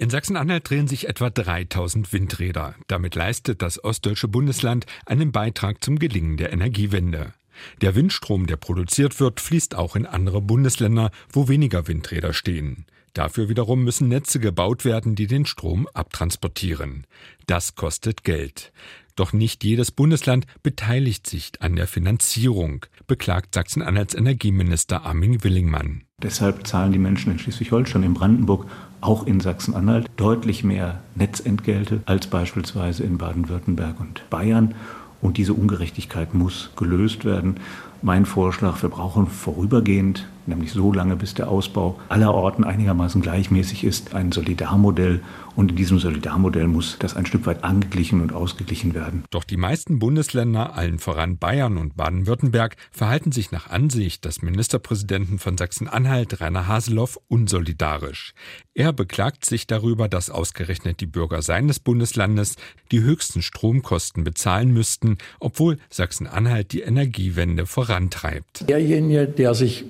In 0.00 0.08
Sachsen-Anhalt 0.08 0.70
drehen 0.70 0.88
sich 0.88 1.10
etwa 1.10 1.28
3000 1.28 2.10
Windräder. 2.14 2.74
Damit 2.86 3.14
leistet 3.14 3.60
das 3.60 3.84
ostdeutsche 3.84 4.28
Bundesland 4.28 4.86
einen 5.04 5.30
Beitrag 5.30 5.84
zum 5.84 5.98
Gelingen 5.98 6.38
der 6.38 6.54
Energiewende. 6.54 7.34
Der 7.82 7.94
Windstrom, 7.94 8.46
der 8.46 8.56
produziert 8.56 9.20
wird, 9.20 9.40
fließt 9.40 9.74
auch 9.74 9.96
in 9.96 10.06
andere 10.06 10.40
Bundesländer, 10.40 11.10
wo 11.30 11.48
weniger 11.48 11.86
Windräder 11.86 12.32
stehen. 12.32 12.86
Dafür 13.12 13.50
wiederum 13.50 13.84
müssen 13.84 14.08
Netze 14.08 14.40
gebaut 14.40 14.86
werden, 14.86 15.16
die 15.16 15.26
den 15.26 15.44
Strom 15.44 15.86
abtransportieren. 15.92 17.06
Das 17.46 17.74
kostet 17.74 18.24
Geld. 18.24 18.72
Doch 19.16 19.34
nicht 19.34 19.64
jedes 19.64 19.90
Bundesland 19.90 20.46
beteiligt 20.62 21.26
sich 21.26 21.52
an 21.60 21.76
der 21.76 21.86
Finanzierung, 21.86 22.86
beklagt 23.06 23.54
Sachsen-Anhalts 23.54 24.14
Energieminister 24.14 25.04
Armin 25.04 25.44
Willingmann. 25.44 26.04
Deshalb 26.22 26.66
zahlen 26.66 26.92
die 26.92 26.98
Menschen 26.98 27.32
in 27.32 27.38
Schleswig-Holstein, 27.38 28.02
in 28.02 28.14
Brandenburg, 28.14 28.66
auch 29.00 29.26
in 29.26 29.40
Sachsen-Anhalt 29.40 30.08
deutlich 30.16 30.64
mehr 30.64 31.00
Netzentgelte 31.14 32.00
als 32.06 32.26
beispielsweise 32.26 33.04
in 33.04 33.18
Baden-Württemberg 33.18 34.00
und 34.00 34.28
Bayern. 34.30 34.74
Und 35.22 35.36
diese 35.36 35.52
Ungerechtigkeit 35.52 36.34
muss 36.34 36.70
gelöst 36.76 37.24
werden. 37.24 37.56
Mein 38.02 38.24
Vorschlag, 38.24 38.80
wir 38.82 38.88
brauchen 38.88 39.26
vorübergehend, 39.26 40.26
nämlich 40.50 40.72
so 40.72 40.92
lange, 40.92 41.16
bis 41.16 41.34
der 41.34 41.48
Ausbau 41.48 41.98
aller 42.08 42.34
Orten 42.34 42.64
einigermaßen 42.64 43.22
gleichmäßig 43.22 43.84
ist, 43.84 44.14
ein 44.14 44.32
Solidarmodell. 44.32 45.22
Und 45.56 45.70
in 45.70 45.76
diesem 45.76 45.98
Solidarmodell 45.98 46.68
muss 46.68 46.96
das 46.98 47.16
ein 47.16 47.26
Stück 47.26 47.44
weit 47.46 47.64
angeglichen 47.64 48.20
und 48.20 48.32
ausgeglichen 48.32 48.94
werden. 48.94 49.24
Doch 49.30 49.44
die 49.44 49.56
meisten 49.56 49.98
Bundesländer, 49.98 50.76
allen 50.76 50.98
voran 50.98 51.38
Bayern 51.38 51.76
und 51.76 51.96
Baden-Württemberg, 51.96 52.76
verhalten 52.92 53.32
sich 53.32 53.50
nach 53.50 53.68
Ansicht 53.68 54.24
des 54.24 54.42
Ministerpräsidenten 54.42 55.38
von 55.38 55.58
Sachsen-Anhalt, 55.58 56.40
Rainer 56.40 56.68
Haseloff, 56.68 57.18
unsolidarisch. 57.28 58.32
Er 58.74 58.92
beklagt 58.92 59.44
sich 59.44 59.66
darüber, 59.66 60.08
dass 60.08 60.30
ausgerechnet 60.30 61.00
die 61.00 61.06
Bürger 61.06 61.42
seines 61.42 61.80
Bundeslandes 61.80 62.56
die 62.92 63.02
höchsten 63.02 63.42
Stromkosten 63.42 64.24
bezahlen 64.24 64.72
müssten, 64.72 65.18
obwohl 65.40 65.78
Sachsen-Anhalt 65.90 66.72
die 66.72 66.80
Energiewende 66.80 67.66
vorantreibt. 67.66 68.68
Derjenige, 68.68 69.26
der 69.26 69.54
sich 69.54 69.84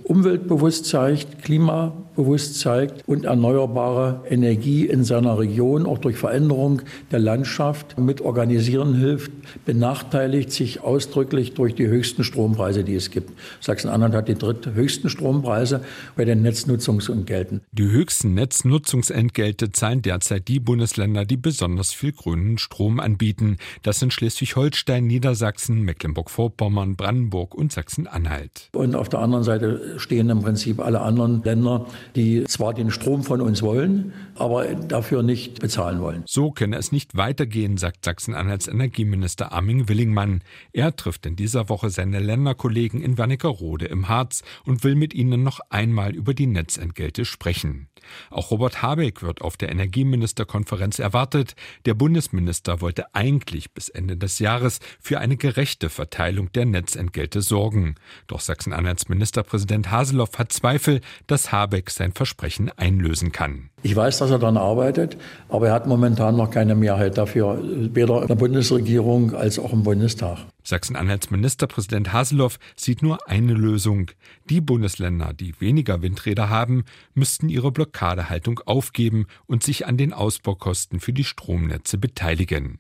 umweltbewusst 0.51 0.87
zeigt, 0.87 1.43
klimabewusst 1.43 2.59
zeigt 2.59 3.09
und 3.09 3.25
erneuerbare 3.25 4.25
Energie 4.29 4.87
in 4.87 5.05
seiner 5.05 5.39
Region 5.39 5.87
auch 5.87 5.99
durch 5.99 6.17
Veränderung 6.17 6.83
der 7.13 7.21
Landschaft 7.21 7.99
mit 7.99 8.21
organisieren 8.21 8.95
hilft, 8.95 9.31
benachteiligt 9.65 10.51
sich 10.53 10.83
ausdrücklich 10.83 11.55
durch 11.55 11.75
die 11.75 11.87
höchsten 11.87 12.25
Strompreise, 12.25 12.85
die 12.85 12.95
es 12.95 13.11
gibt. 13.11 13.31
Sachsen-Anhalt 13.61 14.15
hat 14.15 14.29
die 14.29 14.35
dritthöchsten 14.35 15.09
Strompreise 15.09 15.83
bei 16.17 16.25
den 16.25 16.43
Netznutzungsentgelten. 16.43 17.61
Die 17.73 17.91
höchsten 17.91 18.35
Netznutzungsentgelte 18.35 19.71
zahlen 19.71 20.03
derzeit 20.03 20.49
die 20.49 20.61
Bundesländer, 20.61 21.25
die 21.25 21.37
besonders 21.37 21.93
viel 21.93 22.13
grünen 22.13 22.59
Strom 22.59 22.99
anbieten. 22.99 23.59
Das 23.83 24.01
sind 24.01 24.13
Schleswig-Holstein, 24.13 25.07
Niedersachsen, 25.07 25.83
Mecklenburg-Vorpommern, 25.83 26.97
Brandenburg 26.97 27.55
und 27.55 27.73
Sachsen-Anhalt. 27.73 28.71
Und 28.73 28.97
auf 28.97 29.09
der 29.09 29.21
anderen 29.21 29.45
Seite 29.45 29.99
stehen 29.99 30.29
im 30.31 30.43
Prinzip 30.43 30.81
alle 30.81 31.01
anderen 31.01 31.43
Länder, 31.43 31.87
die 32.17 32.45
zwar 32.45 32.75
den 32.75 32.91
Strom 32.91 33.23
von 33.23 33.41
uns 33.41 33.63
wollen, 33.63 34.13
aber 34.35 34.65
dafür 34.75 35.23
nicht 35.23 35.61
bezahlen 35.61 36.01
wollen. 36.01 36.23
So 36.27 36.51
könne 36.51 36.77
es 36.77 36.93
nicht 36.93 37.17
weitergehen, 37.17 37.77
sagt 37.77 38.05
Sachsen-Anhalts 38.05 38.69
Energieminister 38.69 39.53
Armin 39.53 39.89
Willingmann. 39.89 40.43
Er 40.73 40.95
trifft 40.97 41.27
in 41.27 41.37
dieser 41.37 41.69
Woche 41.69 41.91
seine 41.91 42.21
Länderkollegen 42.21 43.03
in 43.03 43.19
Wernigerode 43.19 43.87
im 43.87 44.09
Harz 44.09 44.43
und 44.65 44.85
will 44.85 44.95
mit 44.95 45.15
ihnen 45.15 45.43
noch 45.43 45.61
einmal 45.71 46.15
über 46.15 46.35
die 46.35 46.47
Netzentgelte 46.47 47.25
sprechen. 47.25 47.89
Auch 48.31 48.51
Robert 48.51 48.83
Habeck 48.83 49.23
wird 49.23 49.43
auf 49.43 49.57
der 49.57 49.71
Energieministerkonferenz 49.71 50.99
erwartet. 50.99 51.55
Der 51.85 51.95
Bundesminister 51.95 52.81
wollte 52.81 53.15
eigentlich 53.15 53.73
bis 53.73 53.89
Ende 53.89 54.17
des 54.17 54.39
Jahres 54.39 54.81
für 55.01 55.19
eine 55.19 55.37
gerechte 55.37 55.89
Verteilung 55.89 56.53
der 56.53 56.67
Netzentgelte 56.67 57.43
sorgen. 57.43 57.97
Doch 58.27 58.41
Sachsen-Anhalts 58.41 59.09
Ministerpräsident 59.09 59.91
Haseloff 59.91 60.20
hat 60.39 60.53
Zweifel, 60.53 61.01
dass 61.27 61.53
Habeck 61.53 61.91
sein 61.91 62.13
Versprechen 62.13 62.71
einlösen 62.77 63.33
kann. 63.33 63.71
Ich 63.83 63.97
weiß, 63.97 64.19
dass 64.19 64.31
er 64.31 64.39
daran 64.39 64.57
arbeitet, 64.57 65.17
aber 65.49 65.69
er 65.69 65.73
hat 65.73 65.87
momentan 65.87 66.37
noch 66.37 66.51
keine 66.51 66.75
Mehrheit 66.75 67.17
dafür, 67.17 67.59
weder 67.63 68.23
in 68.23 68.29
der 68.29 68.35
Bundesregierung 68.35 69.35
als 69.35 69.59
auch 69.59 69.73
im 69.73 69.83
Bundestag. 69.83 70.39
Sachsen-Anhalts 70.63 71.31
Ministerpräsident 71.31 72.13
Haseloff 72.13 72.59
sieht 72.77 73.03
nur 73.03 73.29
eine 73.29 73.55
Lösung. 73.55 74.11
Die 74.49 74.61
Bundesländer, 74.61 75.33
die 75.33 75.59
weniger 75.61 76.03
Windräder 76.03 76.51
haben, 76.51 76.85
müssten 77.15 77.49
ihre 77.49 77.73
Blockadehaltung 77.73 78.61
aufgeben 78.67 79.27
und 79.47 79.63
sich 79.63 79.87
an 79.87 79.97
den 79.97 80.13
Ausbaukosten 80.13 81.01
für 81.01 81.13
die 81.13 81.25
Stromnetze 81.25 81.97
beteiligen. 81.97 82.79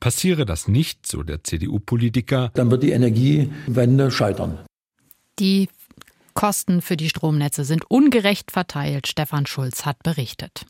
Passiere 0.00 0.44
das 0.44 0.68
nicht, 0.68 1.06
so 1.06 1.22
der 1.22 1.42
CDU-Politiker, 1.42 2.50
dann 2.54 2.70
wird 2.70 2.82
die 2.82 2.92
Energiewende 2.92 4.10
scheitern. 4.10 4.58
Die 5.40 5.68
Kosten 6.34 6.82
für 6.82 6.96
die 6.96 7.08
Stromnetze 7.08 7.64
sind 7.64 7.90
ungerecht 7.90 8.50
verteilt, 8.50 9.06
Stefan 9.06 9.46
Schulz 9.46 9.86
hat 9.86 10.02
berichtet. 10.02 10.66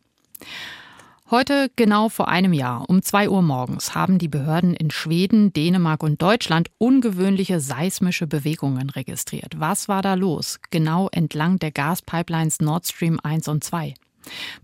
Heute, 1.30 1.70
genau 1.74 2.10
vor 2.10 2.28
einem 2.28 2.52
Jahr, 2.52 2.88
um 2.88 3.02
zwei 3.02 3.30
Uhr 3.30 3.40
morgens, 3.40 3.94
haben 3.94 4.18
die 4.18 4.28
Behörden 4.28 4.74
in 4.74 4.90
Schweden, 4.90 5.54
Dänemark 5.54 6.02
und 6.02 6.20
Deutschland 6.20 6.68
ungewöhnliche 6.76 7.60
seismische 7.60 8.26
Bewegungen 8.26 8.90
registriert. 8.90 9.58
Was 9.58 9.88
war 9.88 10.02
da 10.02 10.14
los? 10.14 10.60
Genau 10.70 11.08
entlang 11.10 11.58
der 11.58 11.72
Gaspipelines 11.72 12.60
Nord 12.60 12.86
Stream 12.86 13.18
1 13.22 13.48
und 13.48 13.64
2. 13.64 13.94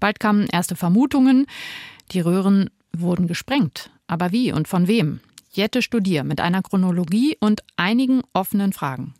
Bald 0.01 0.21
kamen 0.21 0.47
erste 0.47 0.77
Vermutungen. 0.77 1.47
Die 2.13 2.21
Röhren 2.21 2.69
wurden 2.93 3.27
gesprengt. 3.27 3.91
Aber 4.07 4.31
wie 4.31 4.53
und 4.53 4.69
von 4.69 4.87
wem? 4.87 5.21
Jette 5.51 5.81
Studier 5.81 6.25
mit 6.25 6.41
einer 6.41 6.63
Chronologie 6.63 7.37
und 7.41 7.63
einigen 7.77 8.23
offenen 8.35 8.73
Fragen. 8.73 9.15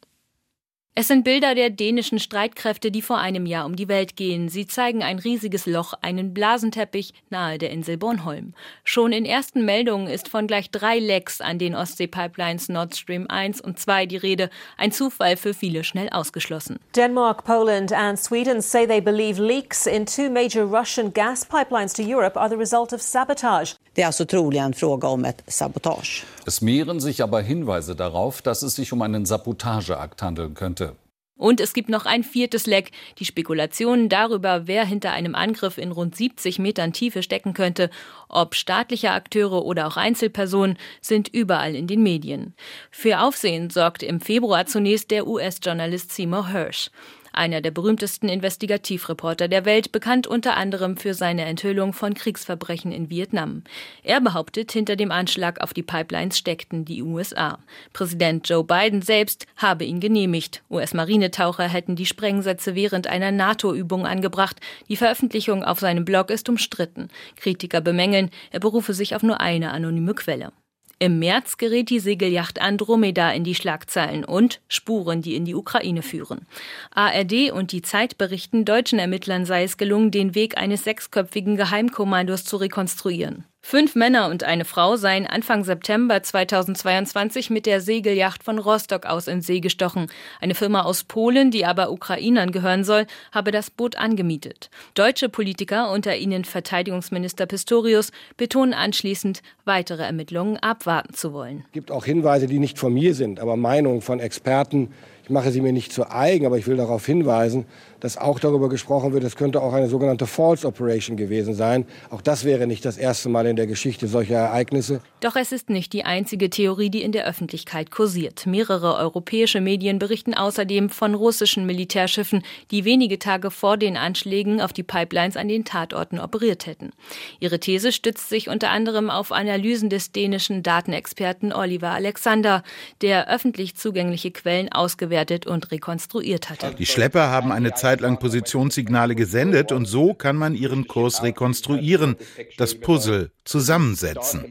Es 0.97 1.07
sind 1.07 1.23
Bilder 1.23 1.55
der 1.55 1.71
dänischen 1.71 2.19
Streitkräfte, 2.19 2.91
die 2.91 3.01
vor 3.01 3.19
einem 3.19 3.47
Jahr 3.47 3.65
um 3.65 3.77
die 3.77 3.87
Welt 3.87 4.17
gehen. 4.17 4.49
Sie 4.49 4.67
zeigen 4.67 5.05
ein 5.05 5.21
riesiges 5.21 5.67
Loch, 5.67 5.95
einen 6.03 6.35
Blasenteppich 6.35 7.15
nahe 7.31 7.59
der 7.59 7.71
Insel 7.71 7.97
Bornholm. 7.97 8.55
Schon 8.83 9.13
in 9.13 9.25
ersten 9.25 9.65
Meldungen 9.65 10.09
ist 10.09 10.29
von 10.29 10.49
gleich 10.49 10.73
drei 10.73 10.99
Lecks 10.99 11.41
an 11.41 11.61
den 11.61 11.77
Ostsee-Pipelines 11.77 12.69
Nord 12.71 12.97
Stream 12.97 13.27
1 13.29 13.61
und 13.61 13.79
2 13.79 14.07
die 14.07 14.17
Rede. 14.17 14.51
Ein 14.77 14.91
Zufall 14.91 15.37
für 15.37 15.55
viele 15.55 15.85
schnell 15.85 16.09
ausgeschlossen. 16.09 16.81
Denmark, 16.97 17.45
Poland 17.45 17.93
and 17.93 18.19
Sweden 18.19 18.61
say 18.61 18.85
they 18.85 19.01
believe 19.01 19.41
leaks 19.41 19.87
in 19.87 20.07
two 20.07 20.29
major 20.29 20.65
Russian 20.65 21.13
gas 21.13 21.47
pipelines 21.47 21.95
to 21.95 22.03
Europe 22.03 22.37
are 22.37 22.51
the 22.51 22.57
result 22.57 22.93
of 22.93 23.01
sabotage. 23.01 23.77
Det 23.95 24.03
är 24.03 24.07
alltså 24.07 24.25
troligen 24.25 24.73
fråga 24.73 25.09
om 25.09 25.25
ett 25.25 25.43
sabotage. 25.47 26.25
Es 26.47 26.61
mehren 26.61 27.01
sich 27.01 27.23
aber 27.23 27.41
Hinweise 27.43 27.95
darauf, 27.95 28.43
dass 28.43 28.63
es 28.63 28.75
sich 28.75 28.93
um 28.93 29.03
einen 29.03 29.27
Sabotageakt 29.27 30.23
handeln 30.23 30.55
könnte. 30.55 30.95
Und 31.41 31.59
es 31.59 31.73
gibt 31.73 31.89
noch 31.89 32.05
ein 32.05 32.23
viertes 32.23 32.67
Leck. 32.67 32.91
Die 33.19 33.25
Spekulationen 33.25 34.11
darüber, 34.11 34.67
wer 34.67 34.85
hinter 34.85 35.13
einem 35.13 35.35
Angriff 35.35 35.79
in 35.79 35.91
rund 35.91 36.15
70 36.15 36.59
Metern 36.59 36.93
Tiefe 36.93 37.23
stecken 37.23 37.55
könnte, 37.55 37.89
ob 38.29 38.55
staatliche 38.55 39.13
Akteure 39.13 39.65
oder 39.65 39.87
auch 39.87 39.97
Einzelpersonen, 39.97 40.77
sind 41.01 41.29
überall 41.29 41.75
in 41.75 41.87
den 41.87 42.03
Medien. 42.03 42.55
Für 42.91 43.21
Aufsehen 43.21 43.71
sorgte 43.71 44.05
im 44.05 44.21
Februar 44.21 44.67
zunächst 44.67 45.11
der 45.11 45.27
US-Journalist 45.27 46.13
Seymour 46.13 46.49
Hersh. 46.49 46.91
Einer 47.33 47.61
der 47.61 47.71
berühmtesten 47.71 48.29
Investigativreporter 48.29 49.49
der 49.49 49.65
Welt, 49.65 49.93
bekannt 49.93 50.27
unter 50.27 50.57
anderem 50.57 50.97
für 50.97 51.15
seine 51.15 51.45
Enthüllung 51.45 51.93
von 51.93 52.15
Kriegsverbrechen 52.15 52.93
in 52.93 53.11
Vietnam. 53.11 53.63
Er 54.03 54.21
behauptet, 54.21 54.73
hinter 54.73 54.97
dem 54.97 55.11
Anschlag 55.11 55.61
auf 55.61 55.73
die 55.73 55.83
Pipelines 55.83 56.39
steckten 56.39 56.85
die 56.85 57.03
USA. 57.03 57.59
Präsident 57.93 58.49
Joe 58.49 58.65
Biden 58.65 59.03
selbst 59.03 59.47
habe 59.57 59.85
ihn 59.85 60.01
genehmigt. 60.01 60.63
US-Marinetaucher 60.71 61.69
hätten 61.69 61.97
die 61.97 62.07
Sprengsätze 62.07 62.75
während 62.75 63.07
einer 63.07 63.33
NATO-Übung 63.33 64.07
angebracht. 64.07 64.57
Die 64.89 64.97
Veröffentlichung 64.97 65.65
auf 65.65 65.81
seinem 65.81 66.05
Blog 66.05 66.31
ist 66.31 66.49
umstritten. 66.49 67.09
Kritiker 67.37 67.81
bemängeln, 67.81 68.31
er 68.51 68.61
berufe 68.61 68.95
sich 68.95 69.15
auf 69.15 69.23
nur 69.23 69.41
eine 69.41 69.71
anonyme 69.71 70.15
Quelle. 70.15 70.53
Im 71.03 71.19
März 71.19 71.57
gerät 71.57 71.89
die 71.89 71.99
Segelyacht 71.99 72.61
Andromeda 72.61 73.33
in 73.33 73.43
die 73.43 73.55
Schlagzeilen 73.55 74.23
und 74.23 74.61
Spuren, 74.69 75.23
die 75.23 75.35
in 75.35 75.47
die 75.47 75.55
Ukraine 75.55 76.03
führen. 76.03 76.47
ARD 76.91 77.53
und 77.53 77.73
die 77.73 77.81
Zeit 77.81 78.19
berichten, 78.19 78.67
deutschen 78.67 78.99
Ermittlern 78.99 79.47
sei 79.47 79.65
es 79.65 79.79
gelungen, 79.79 80.11
den 80.11 80.35
Weg 80.35 80.59
eines 80.59 80.85
sechsköpfigen 80.85 81.57
Geheimkommandos 81.57 82.45
zu 82.45 82.59
rekonstruieren. 82.59 83.47
Fünf 83.63 83.95
Männer 83.95 84.31
und 84.31 84.43
eine 84.43 84.65
Frau 84.65 84.97
seien 84.97 85.27
Anfang 85.27 85.65
September 85.65 86.23
2022 86.23 87.51
mit 87.51 87.67
der 87.67 87.81
Segelyacht 87.81 88.43
von 88.43 88.59
Rostock 88.59 89.05
aus 89.05 89.29
in 89.29 89.43
See 89.43 89.61
gestochen. 89.61 90.07
Eine 90.41 90.55
Firma 90.55 90.83
aus 90.83 91.05
Polen, 91.05 91.51
die 91.51 91.67
aber 91.67 91.93
Ukrainern 91.93 92.53
gehören 92.53 92.85
soll, 92.85 93.07
habe 93.31 93.53
das 93.53 93.71
Boot 93.71 93.97
angemietet. 93.97 94.71
Deutsche 94.95 95.29
Politiker, 95.29 95.93
unter 95.93 96.17
ihnen 96.17 96.45
Verteidigungsminister 96.45 97.47
Pistorius, 97.47 98.13
betonen 98.37 98.73
anschließend, 98.73 99.43
weitere 99.67 100.03
Ermittlungen 100.03 100.57
abwarten 100.57 101.15
zu 101.15 101.33
wollen. 101.33 101.65
Es 101.67 101.73
gibt 101.73 101.91
auch 101.93 102.07
Hinweise, 102.07 102.47
die 102.47 102.59
nicht 102.59 102.79
von 102.79 102.95
mir 102.95 103.15
sind, 103.15 103.41
aber 103.41 103.57
Meinungen 103.57 104.01
von 104.01 104.21
Experten. 104.21 104.89
Ich 105.23 105.31
mache 105.31 105.53
sie 105.53 105.61
mir 105.61 105.73
nicht 105.73 105.93
zu 105.93 106.11
eigen, 106.11 106.47
aber 106.47 106.59
ich 106.59 106.67
will 106.67 106.77
darauf 106.77 107.07
hinweisen, 107.07 107.67
dass 108.01 108.17
auch 108.17 108.41
darüber 108.41 108.69
gesprochen 108.69 109.13
wird, 109.13 109.25
es 109.25 109.37
könnte 109.37 109.63
auch 109.63 109.73
eine 109.73 109.89
sogenannte 109.89 110.27
False 110.27 110.67
Operation 110.67 111.17
gewesen 111.17 111.55
sein. 111.55 111.87
Auch 112.11 112.23
das 112.23 112.45
wäre 112.45 112.67
nicht 112.67 112.85
das 112.85 112.97
erste 112.97 113.29
Mal 113.29 113.47
in 113.47 113.57
der 113.57 113.67
Geschichte 113.67 114.09
solcher 114.09 114.37
Ereignisse. 114.37 115.01
Doch 115.21 115.37
es 115.37 115.53
ist 115.53 115.71
nicht 115.71 115.93
die 115.93 116.05
einzige 116.05 116.51
Theorie, 116.51 116.91
die 116.91 117.03
in 117.03 117.13
der 117.13 117.27
Öffentlichkeit 117.27 117.91
kursiert. 117.91 118.47
Mehrere 118.47 118.97
europäische 118.97 119.61
Medien 119.61 119.99
berichten 119.99 120.35
außerdem 120.35 120.89
von 120.89 121.15
russischen 121.15 121.67
Militärschiffen, 121.67 122.43
die 122.71 122.85
wenige 122.85 123.19
Tage 123.19 123.51
vor 123.51 123.77
den 123.77 123.97
Anschlägen 123.97 124.61
auf 124.61 124.73
die 124.73 124.83
Pipelines 124.83 125.37
an 125.37 125.49
den 125.49 125.65
Tatorten 125.65 126.19
operiert 126.19 126.67
hätten. 126.67 126.91
Ihre 127.39 127.61
These 127.61 127.93
stützt 127.93 128.29
sich 128.29 128.49
unter 128.49 128.71
anderem 128.71 129.11
auf 129.11 129.33
Analysen 129.33 129.91
des 129.91 130.13
dänischen 130.13 130.63
Datenexperten 130.63 131.53
Oliver 131.53 131.91
Alexander, 131.91 132.63
der 133.03 133.29
öffentlich 133.29 133.77
zugängliche 133.77 134.31
Quellen 134.31 134.73
ausgewertet 134.73 135.47
und 135.47 135.71
rekonstruiert 135.71 136.49
hatte. 136.49 136.75
Die 136.79 136.87
Schlepper 136.87 137.31
haben 137.31 137.53
eine 137.53 137.75
Zeit 137.75 137.90
Zeit 137.91 138.03
lang 138.03 138.21
Positionssignale 138.21 139.17
gesendet 139.17 139.73
und 139.73 139.85
so 139.85 140.15
kann 140.15 140.37
man 140.37 140.55
ihren 140.55 140.87
Kurs 140.87 141.25
rekonstruieren, 141.25 142.15
das 142.57 142.77
Puzzle 142.77 143.33
zusammensetzen. 143.45 144.45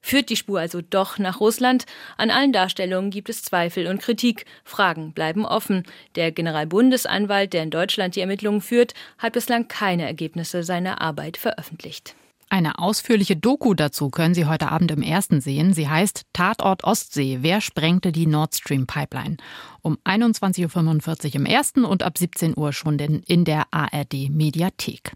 Führt 0.00 0.30
die 0.30 0.36
Spur 0.36 0.58
also 0.58 0.80
doch 0.80 1.18
nach 1.18 1.38
Russland? 1.38 1.84
An 2.16 2.30
allen 2.32 2.52
Darstellungen 2.52 3.12
gibt 3.12 3.28
es 3.28 3.44
Zweifel 3.44 3.86
und 3.86 4.02
Kritik. 4.02 4.46
Fragen 4.64 5.12
bleiben 5.12 5.46
offen. 5.46 5.84
Der 6.16 6.32
Generalbundesanwalt, 6.32 7.52
der 7.52 7.62
in 7.62 7.70
Deutschland 7.70 8.16
die 8.16 8.20
Ermittlungen 8.20 8.60
führt, 8.60 8.94
hat 9.18 9.34
bislang 9.34 9.68
keine 9.68 10.04
Ergebnisse 10.04 10.64
seiner 10.64 11.00
Arbeit 11.00 11.36
veröffentlicht. 11.36 12.16
Eine 12.52 12.78
ausführliche 12.78 13.34
Doku 13.34 13.72
dazu 13.72 14.10
können 14.10 14.34
Sie 14.34 14.44
heute 14.44 14.70
Abend 14.70 14.90
im 14.90 15.00
ersten 15.00 15.40
sehen. 15.40 15.72
Sie 15.72 15.88
heißt 15.88 16.26
Tatort 16.34 16.84
Ostsee. 16.84 17.38
Wer 17.40 17.62
sprengte 17.62 18.12
die 18.12 18.26
Nord 18.26 18.54
Stream 18.54 18.86
Pipeline? 18.86 19.38
Um 19.80 19.96
21.45 20.04 21.28
Uhr 21.28 21.34
im 21.36 21.46
ersten 21.46 21.86
und 21.86 22.02
ab 22.02 22.18
17 22.18 22.54
Uhr 22.54 22.74
schon 22.74 22.98
in 22.98 23.46
der 23.46 23.68
ARD 23.70 24.28
Mediathek. 24.28 25.14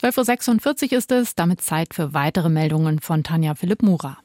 12.46 0.00 0.92
Uhr 0.92 0.96
ist 0.96 1.12
es, 1.12 1.34
damit 1.34 1.60
Zeit 1.60 1.92
für 1.92 2.14
weitere 2.14 2.48
Meldungen 2.48 3.00
von 3.00 3.22
Tanja 3.22 3.54
Philipp 3.54 3.82
Mura. 3.82 4.16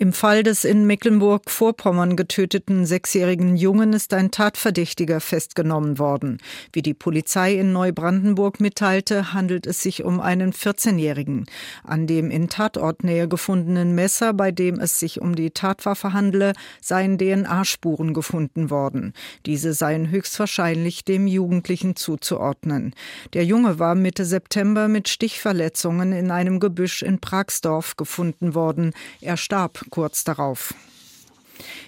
Im 0.00 0.14
Fall 0.14 0.42
des 0.42 0.64
in 0.64 0.86
Mecklenburg-Vorpommern 0.86 2.16
getöteten 2.16 2.86
sechsjährigen 2.86 3.54
Jungen 3.54 3.92
ist 3.92 4.14
ein 4.14 4.30
Tatverdächtiger 4.30 5.20
festgenommen 5.20 5.98
worden. 5.98 6.38
Wie 6.72 6.80
die 6.80 6.94
Polizei 6.94 7.52
in 7.52 7.74
Neubrandenburg 7.74 8.60
mitteilte, 8.60 9.34
handelt 9.34 9.66
es 9.66 9.82
sich 9.82 10.02
um 10.02 10.18
einen 10.18 10.54
14-Jährigen. 10.54 11.44
An 11.84 12.06
dem 12.06 12.30
in 12.30 12.48
Tatortnähe 12.48 13.28
gefundenen 13.28 13.94
Messer, 13.94 14.32
bei 14.32 14.52
dem 14.52 14.80
es 14.80 14.98
sich 14.98 15.20
um 15.20 15.36
die 15.36 15.50
Tatwaffe 15.50 16.14
handle, 16.14 16.54
seien 16.80 17.18
DNA-Spuren 17.18 18.14
gefunden 18.14 18.70
worden. 18.70 19.12
Diese 19.44 19.74
seien 19.74 20.10
höchstwahrscheinlich 20.10 21.04
dem 21.04 21.26
Jugendlichen 21.26 21.94
zuzuordnen. 21.94 22.94
Der 23.34 23.44
Junge 23.44 23.78
war 23.78 23.94
Mitte 23.94 24.24
September 24.24 24.88
mit 24.88 25.10
Stichverletzungen 25.10 26.14
in 26.14 26.30
einem 26.30 26.58
Gebüsch 26.58 27.02
in 27.02 27.20
Pragsdorf 27.20 27.96
gefunden 27.96 28.54
worden. 28.54 28.94
Er 29.20 29.36
starb 29.36 29.89
kurz 29.90 30.24
darauf. 30.24 30.72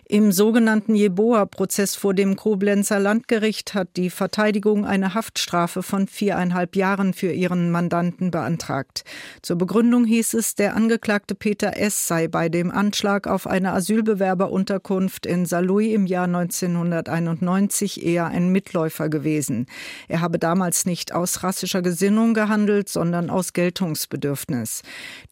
Im 0.06 0.32
sogenannten 0.32 0.94
Jeboa-Prozess 0.94 1.94
vor 1.94 2.12
dem 2.12 2.36
Koblenzer 2.36 2.98
Landgericht 2.98 3.74
hat 3.74 3.96
die 3.96 4.10
Verteidigung 4.10 4.84
eine 4.84 5.14
Haftstrafe 5.14 5.82
von 5.82 6.06
viereinhalb 6.06 6.76
Jahren 6.76 7.14
für 7.14 7.32
ihren 7.32 7.70
Mandanten 7.70 8.30
beantragt. 8.30 9.04
Zur 9.42 9.56
Begründung 9.56 10.04
hieß 10.04 10.34
es, 10.34 10.54
der 10.54 10.76
Angeklagte 10.76 11.34
Peter 11.34 11.76
S. 11.76 12.08
sei 12.08 12.28
bei 12.28 12.48
dem 12.48 12.70
Anschlag 12.70 13.26
auf 13.26 13.46
eine 13.46 13.72
Asylbewerberunterkunft 13.72 15.24
in 15.24 15.46
Saarlouis 15.46 15.94
im 15.94 16.06
Jahr 16.06 16.24
1991 16.24 18.04
eher 18.04 18.26
ein 18.26 18.50
Mitläufer 18.50 19.08
gewesen. 19.08 19.66
Er 20.08 20.20
habe 20.20 20.38
damals 20.38 20.84
nicht 20.84 21.14
aus 21.14 21.42
rassischer 21.42 21.80
Gesinnung 21.80 22.34
gehandelt, 22.34 22.88
sondern 22.88 23.30
aus 23.30 23.52
Geltungsbedürfnis. 23.52 24.82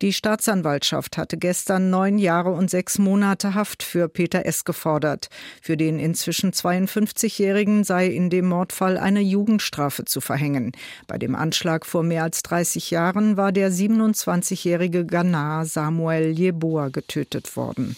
Die 0.01 0.13
Staatsanwaltschaft 0.13 1.19
hatte 1.19 1.37
gestern 1.37 1.91
neun 1.91 2.19
Jahre 2.19 2.53
und 2.53 2.71
sechs 2.71 2.99
Monate 2.99 3.55
Haft 3.55 3.83
für 3.83 4.09
Peter 4.09 4.30
S 4.39 4.65
gefordert. 4.65 5.29
Für 5.61 5.77
den 5.77 5.99
inzwischen 5.99 6.53
52-Jährigen 6.53 7.85
sei 7.85 8.07
in 8.07 8.31
dem 8.31 8.49
Mordfall 8.49 8.97
eine 8.97 9.21
Jugendstrafe 9.21 10.05
zu 10.05 10.21
verhängen. 10.21 10.73
Bei 11.07 11.19
dem 11.19 11.35
Anschlag 11.35 11.85
vor 11.85 12.03
mehr 12.03 12.23
als 12.23 12.43
30 12.43 12.91
Jahren 12.91 13.37
war 13.37 13.53
der 13.53 13.71
27-jährige 13.71 15.05
Ghana 15.07 15.65
Samuel 15.65 16.31
Jeboa 16.31 16.89
getötet 16.89 17.57
worden. 17.57 17.97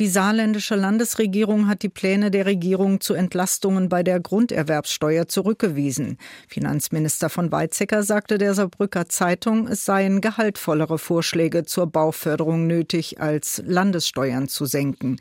Die 0.00 0.08
saarländische 0.08 0.76
Landesregierung 0.76 1.68
hat 1.68 1.82
die 1.82 1.90
Pläne 1.90 2.30
der 2.30 2.46
Regierung 2.46 3.02
zu 3.02 3.12
Entlastungen 3.12 3.90
bei 3.90 4.02
der 4.02 4.18
Grunderwerbssteuer 4.18 5.28
zurückgewiesen. 5.28 6.16
Finanzminister 6.48 7.28
von 7.28 7.52
Weizsäcker 7.52 8.02
sagte 8.02 8.38
der 8.38 8.54
Saarbrücker 8.54 9.10
Zeitung, 9.10 9.68
es 9.68 9.84
seien 9.84 10.22
gehaltvollere 10.22 10.98
Vorschläge 10.98 11.66
zur 11.66 11.86
Bauförderung 11.86 12.66
nötig, 12.66 13.20
als 13.20 13.62
Landessteuern 13.66 14.48
zu 14.48 14.64
senken. 14.64 15.16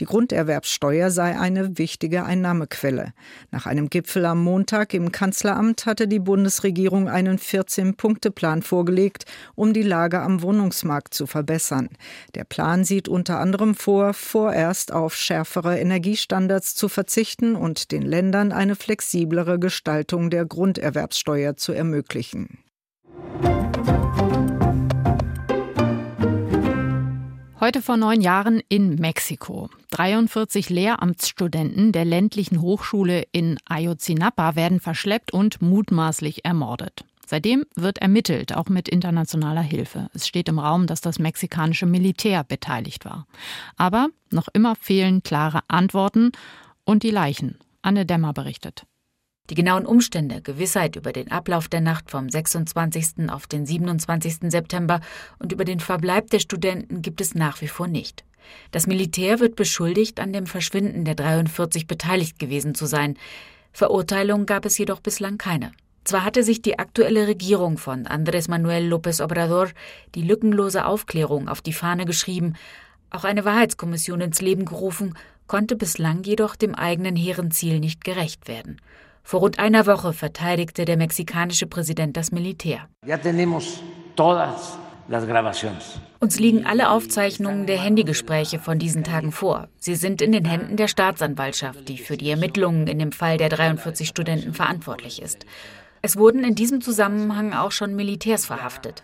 Die 0.00 0.04
Grunderwerbssteuer 0.04 1.12
sei 1.12 1.38
eine 1.38 1.78
wichtige 1.78 2.24
Einnahmequelle. 2.24 3.12
Nach 3.52 3.66
einem 3.66 3.88
Gipfel 3.88 4.26
am 4.26 4.42
Montag 4.42 4.94
im 4.94 5.12
Kanzleramt 5.12 5.86
hatte 5.86 6.08
die 6.08 6.18
Bundesregierung 6.18 7.08
einen 7.08 7.38
14-Punkte-Plan 7.38 8.62
vorgelegt, 8.62 9.26
um 9.54 9.72
die 9.72 9.82
Lage 9.82 10.22
am 10.22 10.42
Wohnungsmarkt 10.42 11.14
zu 11.14 11.28
verbessern. 11.28 11.88
Der 12.34 12.42
Plan 12.42 12.82
sieht 12.82 13.06
unter 13.06 13.38
anderem 13.38 13.76
vor, 13.76 14.12
vorerst 14.24 14.92
auf 14.92 15.14
schärfere 15.14 15.78
Energiestandards 15.78 16.74
zu 16.74 16.88
verzichten 16.88 17.54
und 17.54 17.92
den 17.92 18.02
Ländern 18.02 18.50
eine 18.50 18.74
flexiblere 18.74 19.58
Gestaltung 19.58 20.30
der 20.30 20.44
Grunderwerbssteuer 20.44 21.56
zu 21.56 21.72
ermöglichen. 21.72 22.58
Heute 27.60 27.80
vor 27.80 27.96
neun 27.96 28.20
Jahren 28.20 28.60
in 28.68 28.96
Mexiko. 28.96 29.70
43 29.92 30.68
Lehramtsstudenten 30.68 31.92
der 31.92 32.04
ländlichen 32.04 32.60
Hochschule 32.60 33.24
in 33.32 33.56
Ayotzinapa 33.64 34.54
werden 34.54 34.80
verschleppt 34.80 35.32
und 35.32 35.62
mutmaßlich 35.62 36.44
ermordet. 36.44 37.06
Seitdem 37.34 37.64
wird 37.74 37.98
ermittelt, 37.98 38.54
auch 38.54 38.68
mit 38.68 38.88
internationaler 38.88 39.60
Hilfe. 39.60 40.08
Es 40.14 40.28
steht 40.28 40.48
im 40.48 40.60
Raum, 40.60 40.86
dass 40.86 41.00
das 41.00 41.18
mexikanische 41.18 41.84
Militär 41.84 42.44
beteiligt 42.44 43.04
war. 43.04 43.26
Aber 43.76 44.06
noch 44.30 44.46
immer 44.52 44.76
fehlen 44.76 45.24
klare 45.24 45.62
Antworten 45.66 46.30
und 46.84 47.02
die 47.02 47.10
Leichen. 47.10 47.58
Anne 47.82 48.06
Dämmer 48.06 48.32
berichtet. 48.32 48.86
Die 49.50 49.56
genauen 49.56 49.84
Umstände, 49.84 50.42
Gewissheit 50.42 50.94
über 50.94 51.12
den 51.12 51.32
Ablauf 51.32 51.66
der 51.66 51.80
Nacht 51.80 52.12
vom 52.12 52.30
26. 52.30 53.28
auf 53.28 53.48
den 53.48 53.66
27. 53.66 54.52
September 54.52 55.00
und 55.40 55.50
über 55.50 55.64
den 55.64 55.80
Verbleib 55.80 56.30
der 56.30 56.38
Studenten 56.38 57.02
gibt 57.02 57.20
es 57.20 57.34
nach 57.34 57.60
wie 57.62 57.68
vor 57.68 57.88
nicht. 57.88 58.24
Das 58.70 58.86
Militär 58.86 59.40
wird 59.40 59.56
beschuldigt, 59.56 60.20
an 60.20 60.32
dem 60.32 60.46
Verschwinden 60.46 61.04
der 61.04 61.16
43 61.16 61.88
beteiligt 61.88 62.38
gewesen 62.38 62.76
zu 62.76 62.86
sein. 62.86 63.18
Verurteilung 63.72 64.46
gab 64.46 64.64
es 64.66 64.78
jedoch 64.78 65.00
bislang 65.00 65.36
keine. 65.36 65.72
Zwar 66.04 66.24
hatte 66.24 66.42
sich 66.42 66.60
die 66.60 66.78
aktuelle 66.78 67.26
Regierung 67.26 67.78
von 67.78 68.04
Andrés 68.06 68.50
Manuel 68.50 68.92
López 68.92 69.22
Obrador 69.22 69.68
die 70.14 70.22
lückenlose 70.22 70.84
Aufklärung 70.84 71.48
auf 71.48 71.62
die 71.62 71.72
Fahne 71.72 72.04
geschrieben, 72.04 72.54
auch 73.10 73.24
eine 73.24 73.44
Wahrheitskommission 73.44 74.20
ins 74.20 74.42
Leben 74.42 74.64
gerufen 74.64 75.14
konnte 75.46 75.76
bislang 75.76 76.22
jedoch 76.24 76.56
dem 76.56 76.74
eigenen 76.74 77.16
hehren 77.16 77.50
Ziel 77.50 77.80
nicht 77.80 78.02
gerecht 78.02 78.48
werden. 78.48 78.80
Vor 79.22 79.40
rund 79.40 79.58
einer 79.58 79.86
Woche 79.86 80.12
verteidigte 80.12 80.84
der 80.84 80.96
mexikanische 80.96 81.66
Präsident 81.66 82.16
das 82.16 82.32
Militär. 82.32 82.88
Uns 86.20 86.38
liegen 86.38 86.64
alle 86.66 86.90
Aufzeichnungen 86.90 87.66
der 87.66 87.78
Handygespräche 87.78 88.58
von 88.58 88.78
diesen 88.78 89.04
Tagen 89.04 89.32
vor. 89.32 89.68
Sie 89.78 89.96
sind 89.96 90.22
in 90.22 90.32
den 90.32 90.46
Händen 90.46 90.76
der 90.76 90.88
Staatsanwaltschaft, 90.88 91.88
die 91.88 91.98
für 91.98 92.16
die 92.16 92.30
Ermittlungen 92.30 92.86
in 92.86 92.98
dem 92.98 93.12
Fall 93.12 93.36
der 93.36 93.50
43 93.50 94.08
Studenten 94.08 94.54
verantwortlich 94.54 95.20
ist. 95.20 95.44
Es 96.04 96.18
wurden 96.18 96.44
in 96.44 96.54
diesem 96.54 96.82
Zusammenhang 96.82 97.54
auch 97.54 97.72
schon 97.72 97.96
Militärs 97.96 98.44
verhaftet. 98.44 99.02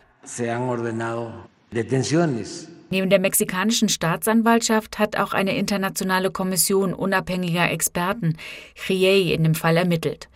Neben 2.91 3.09
der 3.09 3.19
mexikanischen 3.19 3.89
Staatsanwaltschaft 3.89 4.99
hat 4.99 5.17
auch 5.17 5.33
eine 5.33 5.57
internationale 5.57 6.31
Kommission 6.31 6.93
unabhängiger 6.93 7.71
Experten, 7.71 8.37
CRIEI, 8.75 9.33
in 9.33 9.45
dem 9.45 9.55
Fall 9.55 9.79
ermittelt. 9.79 10.29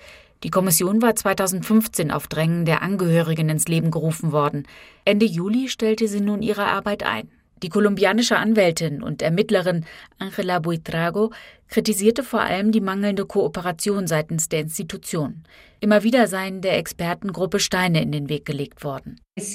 Die 0.42 0.48
Kommission 0.48 1.03
war 1.03 1.14
2015 1.14 2.11
auf 2.11 2.29
Drängen 2.29 2.64
der 2.64 2.81
Angehörigen 2.81 3.50
ins 3.50 3.68
Leben 3.68 3.90
gerufen 3.90 4.33
worden. 4.33 4.66
Ende 5.05 5.27
Juli 5.27 5.68
stellte 5.68 6.09
sie 6.09 6.22
nun 6.22 6.40
ihre 6.40 6.64
Arbeit 6.64 7.03
ein. 7.03 7.29
Die 7.62 7.68
kolumbianische 7.68 8.37
Anwältin 8.37 9.03
und 9.03 9.20
Ermittlerin 9.20 9.85
Angela 10.18 10.61
Buitrago 10.61 11.31
kritisierte 11.68 12.22
vor 12.22 12.40
allem 12.40 12.72
die 12.72 12.81
mangelnde 12.81 13.27
Kooperation 13.27 14.07
seitens 14.07 14.48
der 14.48 14.61
Institution. 14.61 15.44
Immer 15.85 16.03
wieder 16.03 16.29
seien 16.29 16.62
der 16.62 16.79
Expertengruppe 16.79 17.61
Steine 17.61 18.01
in 18.01 18.11
den 18.11 18.31
Weg 18.31 18.47
gelegt 18.47 18.85
worden. 18.85 19.20
Es 19.37 19.53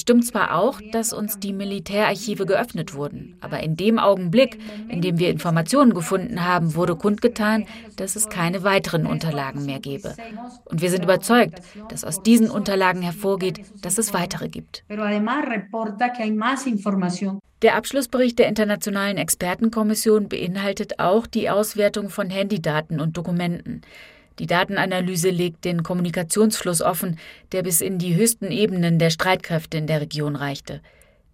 stimmt 0.00 0.26
zwar 0.26 0.54
auch, 0.54 0.82
dass 0.92 1.14
uns 1.14 1.38
die 1.38 1.54
Militärarchive 1.54 2.44
geöffnet 2.44 2.92
wurden, 2.92 3.36
aber 3.40 3.60
in 3.60 3.74
dem 3.74 3.98
Augenblick, 3.98 4.58
in 4.90 5.00
dem 5.00 5.18
wir 5.18 5.30
Informationen 5.30 5.94
gefunden 5.94 6.44
haben, 6.44 6.74
wurde 6.74 6.94
kundgetan, 6.94 7.64
dass 7.96 8.16
es 8.16 8.28
keine 8.28 8.64
weiteren 8.64 9.06
Unterlagen 9.06 9.64
mehr 9.64 9.80
gebe. 9.80 10.14
Und 10.66 10.82
wir 10.82 10.90
sind 10.90 11.04
überzeugt, 11.04 11.62
dass 11.88 12.04
aus 12.04 12.22
diesen 12.22 12.50
Unterlagen 12.50 13.00
hervorgeht, 13.00 13.62
dass 13.80 13.96
es 13.96 14.12
weitere 14.12 14.50
gibt. 14.50 14.84
Der 17.62 17.76
Abschlussbericht 17.76 18.38
der 18.38 18.48
Internationalen 18.48 19.16
Expertenkommission 19.16 20.28
beinhaltet 20.28 21.00
auch 21.00 21.26
die 21.26 21.48
Auswertung 21.48 22.10
von 22.10 22.28
Handydaten 22.28 23.00
und 23.00 23.16
Dokumenten. 23.16 23.80
Die 24.38 24.46
Datenanalyse 24.46 25.30
legt 25.30 25.64
den 25.64 25.82
Kommunikationsfluss 25.82 26.82
offen, 26.82 27.18
der 27.52 27.62
bis 27.62 27.80
in 27.80 27.98
die 27.98 28.14
höchsten 28.14 28.50
Ebenen 28.50 28.98
der 28.98 29.10
Streitkräfte 29.10 29.78
in 29.78 29.86
der 29.86 30.00
Region 30.00 30.36
reichte. 30.36 30.80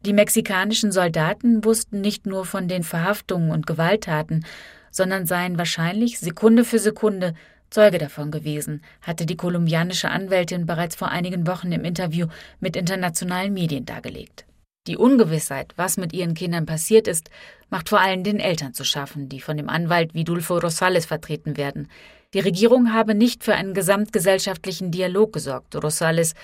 Die 0.05 0.12
mexikanischen 0.12 0.93
Soldaten 0.93 1.64
wussten 1.64 2.01
nicht 2.01 2.27
nur 2.27 2.45
von 2.45 2.69
den 2.69 2.83
Verhaftungen 2.83 3.51
und 3.51 3.67
Gewalttaten, 3.67 4.45
sondern 4.90 5.27
seien 5.27 5.59
wahrscheinlich 5.59 6.19
Sekunde 6.19 6.64
für 6.64 6.79
Sekunde 6.79 7.35
Zeuge 7.71 7.99
davon 7.99 8.31
gewesen, 8.31 8.83
hatte 9.03 9.27
die 9.27 9.37
kolumbianische 9.37 10.09
Anwältin 10.09 10.64
bereits 10.64 10.95
vor 10.95 11.09
einigen 11.09 11.47
Wochen 11.47 11.73
im 11.73 11.85
Interview 11.85 12.29
mit 12.61 12.77
internationalen 12.77 13.53
Medien 13.53 13.85
dargelegt. 13.85 14.45
Die 14.87 14.97
Ungewissheit, 14.97 15.73
was 15.77 15.97
mit 15.97 16.12
ihren 16.12 16.35
Kindern 16.35 16.67
passiert 16.67 17.09
ist, 17.09 17.31
macht 17.71 17.88
vor 17.88 18.01
allem 18.01 18.23
den 18.23 18.38
Eltern 18.38 18.75
zu 18.75 18.85
schaffen, 18.85 19.29
die 19.31 19.40
von 19.40 19.57
dem 19.57 19.71
Anwalt 19.71 20.14
Vidulfo 20.14 20.59
Rosales 20.59 21.07
vertreten 21.07 21.57
werden. 21.57 21.88
Die 22.35 22.40
Regierung 22.40 22.92
habe 22.92 23.14
nicht 23.14 23.44
für 23.44 23.55
einen 23.55 23.75
gesamtgesellschaftlichen 23.75 24.90
Dialog 24.90 25.33
gesorgt, 25.33 25.77
Rosales. 25.77 26.35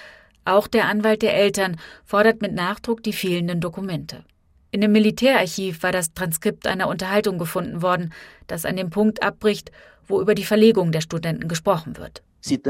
Auch 0.44 0.68
der 0.68 0.86
Anwalt 0.86 1.20
der 1.20 1.34
Eltern 1.34 1.78
fordert 2.04 2.40
mit 2.40 2.54
Nachdruck 2.54 3.02
die 3.02 3.12
fehlenden 3.12 3.60
Dokumente. 3.60 4.24
In 4.70 4.82
dem 4.82 4.92
Militärarchiv 4.92 5.82
war 5.82 5.90
das 5.90 6.14
Transkript 6.14 6.68
einer 6.68 6.86
Unterhaltung 6.86 7.38
gefunden 7.38 7.82
worden, 7.82 8.12
das 8.46 8.64
an 8.64 8.76
dem 8.76 8.90
Punkt 8.90 9.24
abbricht, 9.24 9.72
wo 10.06 10.20
über 10.20 10.36
die 10.36 10.44
Verlegung 10.44 10.92
der 10.92 11.00
Studenten 11.00 11.48
gesprochen 11.48 11.96
wird. 11.96 12.22
Wenn 12.42 12.64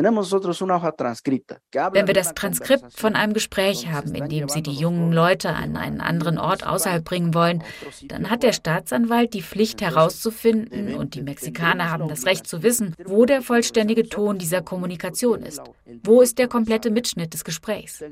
wir 2.07 2.15
das 2.15 2.35
Transkript 2.35 2.93
von 2.95 3.15
einem 3.15 3.33
Gespräch 3.33 3.89
haben, 3.89 4.15
in 4.15 4.29
dem 4.29 4.49
Sie 4.49 4.63
die 4.63 4.73
jungen 4.73 5.13
Leute 5.13 5.51
an 5.51 5.77
einen 5.77 6.01
anderen 6.01 6.39
Ort 6.39 6.67
außerhalb 6.67 7.05
bringen 7.05 7.35
wollen, 7.35 7.63
dann 8.07 8.31
hat 8.31 8.43
der 8.43 8.53
Staatsanwalt 8.53 9.35
die 9.35 9.43
Pflicht 9.43 9.81
herauszufinden, 9.81 10.95
und 10.95 11.15
die 11.15 11.23
Mexikaner 11.23 11.91
haben 11.91 12.09
das 12.09 12.27
Recht 12.27 12.47
zu 12.47 12.63
wissen, 12.63 12.95
wo 13.05 13.25
der 13.25 13.43
vollständige 13.43 14.09
Ton 14.09 14.39
dieser 14.39 14.63
Kommunikation 14.63 15.43
ist. 15.43 15.61
Wo 16.03 16.21
ist 16.21 16.39
der 16.39 16.49
komplette 16.49 16.91
Mitschnitt 16.91 17.35
des 17.35 17.45
Gesprächs? 17.45 18.03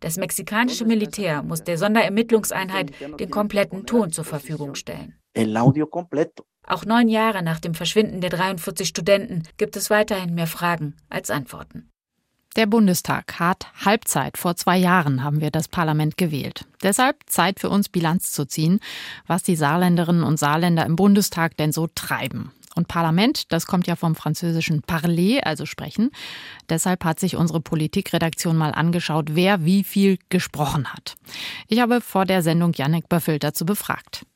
Das 0.00 0.16
mexikanische 0.16 0.84
Militär 0.84 1.42
muss 1.42 1.62
der 1.62 1.78
Sonderermittlungseinheit 1.78 2.92
den 3.18 3.30
kompletten 3.30 3.86
Ton 3.86 4.12
zur 4.12 4.24
Verfügung 4.24 4.74
stellen. 4.74 5.14
Auch 6.66 6.84
neun 6.84 7.08
Jahre 7.08 7.42
nach 7.42 7.60
dem 7.60 7.74
Verschwinden 7.74 8.20
der 8.20 8.30
43 8.30 8.88
Studenten 8.88 9.42
gibt 9.56 9.76
es 9.76 9.90
weiterhin 9.90 10.34
mehr 10.34 10.46
Fragen 10.46 10.96
als 11.10 11.30
Antworten. 11.30 11.90
Der 12.56 12.66
Bundestag 12.66 13.40
hat 13.40 13.66
Halbzeit. 13.84 14.38
Vor 14.38 14.54
zwei 14.54 14.78
Jahren 14.78 15.24
haben 15.24 15.40
wir 15.40 15.50
das 15.50 15.66
Parlament 15.66 16.16
gewählt. 16.16 16.64
Deshalb 16.84 17.16
Zeit 17.26 17.58
für 17.58 17.68
uns 17.68 17.88
Bilanz 17.88 18.30
zu 18.30 18.46
ziehen, 18.46 18.78
was 19.26 19.42
die 19.42 19.56
Saarländerinnen 19.56 20.22
und 20.22 20.38
Saarländer 20.38 20.86
im 20.86 20.94
Bundestag 20.94 21.56
denn 21.56 21.72
so 21.72 21.88
treiben. 21.92 22.52
Und 22.76 22.86
Parlament, 22.86 23.52
das 23.52 23.66
kommt 23.66 23.88
ja 23.88 23.96
vom 23.96 24.14
französischen 24.14 24.82
parler, 24.82 25.44
also 25.46 25.66
sprechen. 25.66 26.10
Deshalb 26.68 27.04
hat 27.04 27.18
sich 27.18 27.36
unsere 27.36 27.60
Politikredaktion 27.60 28.56
mal 28.56 28.72
angeschaut, 28.72 29.34
wer 29.34 29.64
wie 29.64 29.82
viel 29.82 30.18
gesprochen 30.28 30.92
hat. 30.92 31.16
Ich 31.66 31.80
habe 31.80 32.00
vor 32.00 32.24
der 32.24 32.42
Sendung 32.42 32.72
Yannick 32.72 33.08
Böffel 33.08 33.40
dazu 33.40 33.66
befragt. 33.66 34.26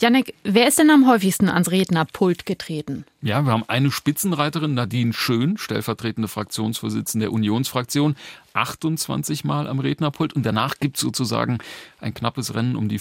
Janek, 0.00 0.34
wer 0.44 0.68
ist 0.68 0.78
denn 0.78 0.90
am 0.90 1.08
häufigsten 1.08 1.48
ans 1.48 1.70
Rednerpult 1.70 2.46
getreten? 2.46 3.04
Ja, 3.22 3.42
wir 3.42 3.52
haben 3.52 3.64
eine 3.68 3.90
Spitzenreiterin, 3.90 4.74
Nadine 4.74 5.12
Schön, 5.12 5.58
stellvertretende 5.58 6.28
Fraktionsvorsitzende 6.28 7.26
der 7.26 7.32
Unionsfraktion, 7.32 8.16
28 8.58 9.44
Mal 9.44 9.66
am 9.68 9.78
Rednerpult. 9.78 10.32
Und 10.32 10.44
danach 10.44 10.78
gibt 10.78 10.96
es 10.96 11.02
sozusagen 11.02 11.58
ein 12.00 12.14
knappes 12.14 12.54
Rennen 12.54 12.76
um 12.76 12.88
die 12.88 13.00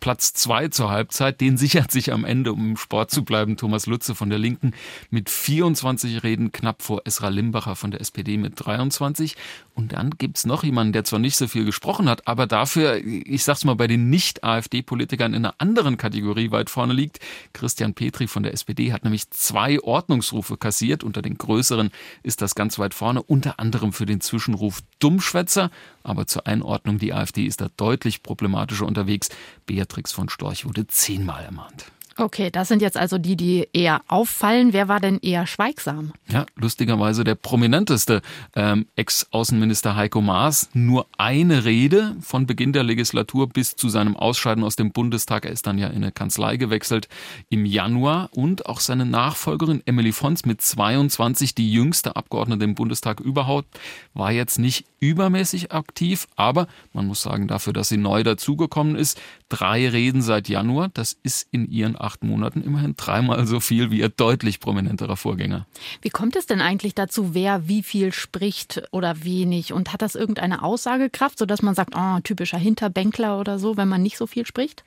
Platz 0.00 0.32
zwei 0.34 0.68
zur 0.68 0.90
Halbzeit. 0.90 1.40
Den 1.40 1.56
sichert 1.56 1.90
sich 1.90 2.12
am 2.12 2.24
Ende, 2.24 2.52
um 2.52 2.70
im 2.70 2.76
Sport 2.76 3.10
zu 3.10 3.24
bleiben, 3.24 3.56
Thomas 3.56 3.86
Lutze 3.86 4.14
von 4.14 4.30
der 4.30 4.38
Linken 4.38 4.72
mit 5.10 5.30
24 5.30 6.22
Reden, 6.22 6.52
knapp 6.52 6.82
vor 6.82 7.02
Esra 7.04 7.28
Limbacher 7.28 7.76
von 7.76 7.90
der 7.90 8.00
SPD 8.00 8.36
mit 8.36 8.54
23. 8.56 9.36
Und 9.74 9.92
dann 9.92 10.10
gibt 10.10 10.38
es 10.38 10.46
noch 10.46 10.62
jemanden, 10.64 10.92
der 10.92 11.04
zwar 11.04 11.18
nicht 11.18 11.36
so 11.36 11.48
viel 11.48 11.64
gesprochen 11.64 12.08
hat, 12.08 12.26
aber 12.28 12.46
dafür, 12.46 12.96
ich 12.96 13.44
sag's 13.44 13.64
mal, 13.64 13.74
bei 13.74 13.86
den 13.86 14.08
Nicht-AfD-Politikern 14.08 15.34
in 15.34 15.44
einer 15.44 15.54
anderen 15.58 15.96
Kategorie 15.96 16.50
weit 16.50 16.70
vorne 16.70 16.92
liegt. 16.92 17.18
Christian 17.52 17.94
Petri 17.94 18.26
von 18.28 18.42
der 18.42 18.52
SPD 18.52 18.92
hat 18.92 19.04
nämlich 19.04 19.30
zwei 19.30 19.80
Ordnungsrufe 19.80 20.56
kassiert. 20.56 21.02
Unter 21.04 21.22
den 21.22 21.36
größeren 21.36 21.90
ist 22.22 22.40
das 22.40 22.54
ganz 22.54 22.78
weit 22.78 22.94
vorne, 22.94 23.22
unter 23.22 23.58
anderem 23.58 23.92
für 23.92 24.06
den 24.06 24.20
Zwischenruf 24.20 24.80
Dummschwätzer. 24.98 25.70
Aber 26.02 26.26
zur 26.26 26.46
Einordnung, 26.46 26.98
die 26.98 27.12
AfD 27.12 27.44
ist 27.44 27.60
da 27.60 27.68
deutlich 27.76 28.22
problematischer 28.22 28.86
unterwegs. 28.86 29.28
Beatrix 29.66 30.12
von 30.12 30.28
Storch 30.28 30.64
wurde 30.64 30.86
zehnmal 30.86 31.44
ermahnt. 31.44 31.92
Okay, 32.16 32.50
das 32.50 32.68
sind 32.68 32.80
jetzt 32.80 32.96
also 32.96 33.18
die, 33.18 33.36
die 33.36 33.68
eher 33.72 34.02
auffallen. 34.06 34.72
Wer 34.72 34.88
war 34.88 35.00
denn 35.00 35.18
eher 35.18 35.46
schweigsam? 35.46 36.12
Ja, 36.28 36.46
lustigerweise 36.54 37.24
der 37.24 37.34
prominenteste 37.34 38.22
ähm, 38.54 38.86
Ex-Außenminister 38.94 39.96
Heiko 39.96 40.20
Maas. 40.20 40.68
Nur 40.74 41.06
eine 41.18 41.64
Rede 41.64 42.16
von 42.20 42.46
Beginn 42.46 42.72
der 42.72 42.84
Legislatur 42.84 43.48
bis 43.48 43.74
zu 43.74 43.88
seinem 43.88 44.16
Ausscheiden 44.16 44.62
aus 44.62 44.76
dem 44.76 44.92
Bundestag. 44.92 45.44
Er 45.44 45.50
ist 45.50 45.66
dann 45.66 45.78
ja 45.78 45.88
in 45.88 45.96
eine 45.96 46.12
Kanzlei 46.12 46.56
gewechselt 46.56 47.08
im 47.50 47.66
Januar. 47.66 48.28
Und 48.32 48.66
auch 48.66 48.80
seine 48.80 49.06
Nachfolgerin 49.06 49.82
Emily 49.84 50.12
Fons 50.12 50.44
mit 50.44 50.62
22, 50.62 51.54
die 51.54 51.72
jüngste 51.72 52.14
Abgeordnete 52.14 52.64
im 52.64 52.76
Bundestag 52.76 53.20
überhaupt, 53.20 53.68
war 54.12 54.30
jetzt 54.30 54.58
nicht 54.58 54.86
übermäßig 55.00 55.72
aktiv. 55.72 56.28
Aber 56.36 56.68
man 56.92 57.06
muss 57.06 57.22
sagen, 57.22 57.48
dafür, 57.48 57.72
dass 57.72 57.88
sie 57.88 57.96
neu 57.96 58.22
dazugekommen 58.22 58.94
ist, 58.94 59.20
drei 59.48 59.88
Reden 59.88 60.22
seit 60.22 60.48
Januar, 60.48 60.90
das 60.94 61.16
ist 61.22 61.48
in 61.50 61.68
ihren 61.68 61.96
acht 62.04 62.22
Monaten 62.22 62.62
immerhin 62.62 62.94
dreimal 62.96 63.46
so 63.46 63.60
viel 63.60 63.90
wie 63.90 64.00
ihr 64.00 64.08
deutlich 64.08 64.60
prominenterer 64.60 65.16
Vorgänger. 65.16 65.66
Wie 66.02 66.10
kommt 66.10 66.36
es 66.36 66.46
denn 66.46 66.60
eigentlich 66.60 66.94
dazu, 66.94 67.34
wer 67.34 67.68
wie 67.68 67.82
viel 67.82 68.12
spricht 68.12 68.82
oder 68.92 69.24
wenig? 69.24 69.72
Und 69.72 69.92
hat 69.92 70.02
das 70.02 70.14
irgendeine 70.14 70.62
Aussagekraft, 70.62 71.38
sodass 71.38 71.62
man 71.62 71.74
sagt, 71.74 71.94
oh, 71.96 72.20
typischer 72.22 72.58
Hinterbänkler 72.58 73.40
oder 73.40 73.58
so, 73.58 73.76
wenn 73.76 73.88
man 73.88 74.02
nicht 74.02 74.18
so 74.18 74.26
viel 74.26 74.46
spricht? 74.46 74.84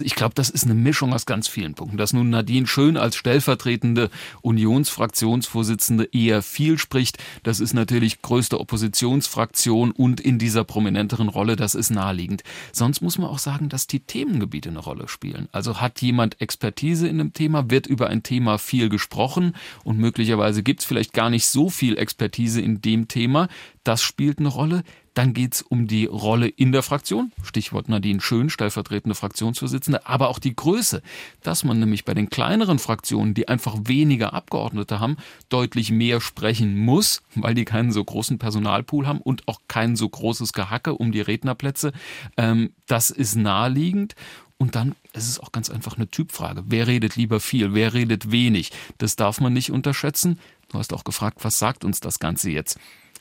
Ich 0.00 0.14
glaube, 0.14 0.34
das 0.34 0.50
ist 0.50 0.64
eine 0.64 0.74
Mischung 0.74 1.12
aus 1.12 1.26
ganz 1.26 1.48
vielen 1.48 1.74
Punkten. 1.74 1.96
Dass 1.96 2.12
nun 2.12 2.30
Nadine 2.30 2.66
Schön 2.66 2.96
als 2.96 3.16
stellvertretende 3.16 4.10
Unionsfraktionsvorsitzende 4.42 6.08
eher 6.12 6.42
viel 6.42 6.78
spricht, 6.78 7.18
das 7.42 7.60
ist 7.60 7.74
natürlich 7.74 8.22
größte 8.22 8.58
Oppositionsfraktion 8.58 9.90
und 9.90 10.20
in 10.20 10.38
dieser 10.38 10.64
prominenteren 10.64 11.28
Rolle, 11.28 11.56
das 11.56 11.74
ist 11.74 11.90
naheliegend. 11.90 12.42
Sonst 12.72 13.00
muss 13.00 13.18
man 13.18 13.28
auch 13.28 13.38
sagen, 13.38 13.68
dass 13.68 13.86
die 13.86 14.00
Themengebiete 14.00 14.70
eine 14.70 14.78
Rolle 14.78 15.08
spielen. 15.08 15.48
Also 15.52 15.80
hat 15.80 16.00
jemand 16.02 16.40
Expertise 16.40 17.08
in 17.08 17.20
einem 17.20 17.32
Thema, 17.32 17.70
wird 17.70 17.86
über 17.86 18.08
ein 18.08 18.22
Thema 18.22 18.58
viel 18.58 18.88
gesprochen 18.88 19.54
und 19.84 19.98
möglicherweise 19.98 20.62
gibt 20.62 20.80
es 20.80 20.86
vielleicht 20.86 21.12
gar 21.12 21.30
nicht 21.30 21.46
so 21.46 21.70
viel 21.70 21.98
Expertise 21.98 22.60
in 22.60 22.80
dem 22.80 23.08
Thema 23.08 23.48
Das 23.90 24.02
spielt 24.02 24.38
eine 24.38 24.46
Rolle. 24.46 24.84
Dann 25.14 25.34
geht 25.34 25.54
es 25.54 25.62
um 25.62 25.88
die 25.88 26.04
Rolle 26.04 26.46
in 26.46 26.70
der 26.70 26.84
Fraktion, 26.84 27.32
Stichwort 27.42 27.88
Nadine 27.88 28.20
Schön, 28.20 28.48
stellvertretende 28.48 29.16
Fraktionsvorsitzende, 29.16 30.06
aber 30.06 30.28
auch 30.28 30.38
die 30.38 30.54
Größe, 30.54 31.02
dass 31.42 31.64
man 31.64 31.80
nämlich 31.80 32.04
bei 32.04 32.14
den 32.14 32.30
kleineren 32.30 32.78
Fraktionen, 32.78 33.34
die 33.34 33.48
einfach 33.48 33.76
weniger 33.86 34.32
Abgeordnete 34.32 35.00
haben, 35.00 35.16
deutlich 35.48 35.90
mehr 35.90 36.20
sprechen 36.20 36.78
muss, 36.78 37.22
weil 37.34 37.54
die 37.54 37.64
keinen 37.64 37.90
so 37.90 38.04
großen 38.04 38.38
Personalpool 38.38 39.08
haben 39.08 39.20
und 39.20 39.48
auch 39.48 39.58
kein 39.66 39.96
so 39.96 40.08
großes 40.08 40.52
Gehacke 40.52 40.94
um 40.94 41.10
die 41.10 41.20
Rednerplätze. 41.20 41.92
Ähm, 42.36 42.72
das 42.86 43.10
ist 43.10 43.34
naheliegend. 43.34 44.14
Und 44.56 44.76
dann 44.76 44.94
ist 45.14 45.28
es 45.28 45.40
auch 45.40 45.50
ganz 45.50 45.68
einfach 45.68 45.96
eine 45.96 46.06
Typfrage. 46.06 46.62
Wer 46.66 46.86
redet 46.86 47.16
lieber 47.16 47.40
viel, 47.40 47.74
wer 47.74 47.92
redet 47.92 48.30
wenig? 48.30 48.70
Das 48.98 49.16
darf 49.16 49.40
man 49.40 49.52
nicht 49.52 49.72
unterschätzen. 49.72 50.38
Du 50.68 50.78
hast 50.78 50.92
auch 50.92 51.02
gefragt, 51.02 51.38
was 51.42 51.58
sagt 51.58 51.84
uns 51.84 51.98
das 51.98 52.20
Ganze 52.20 52.50
jetzt? 52.50 52.78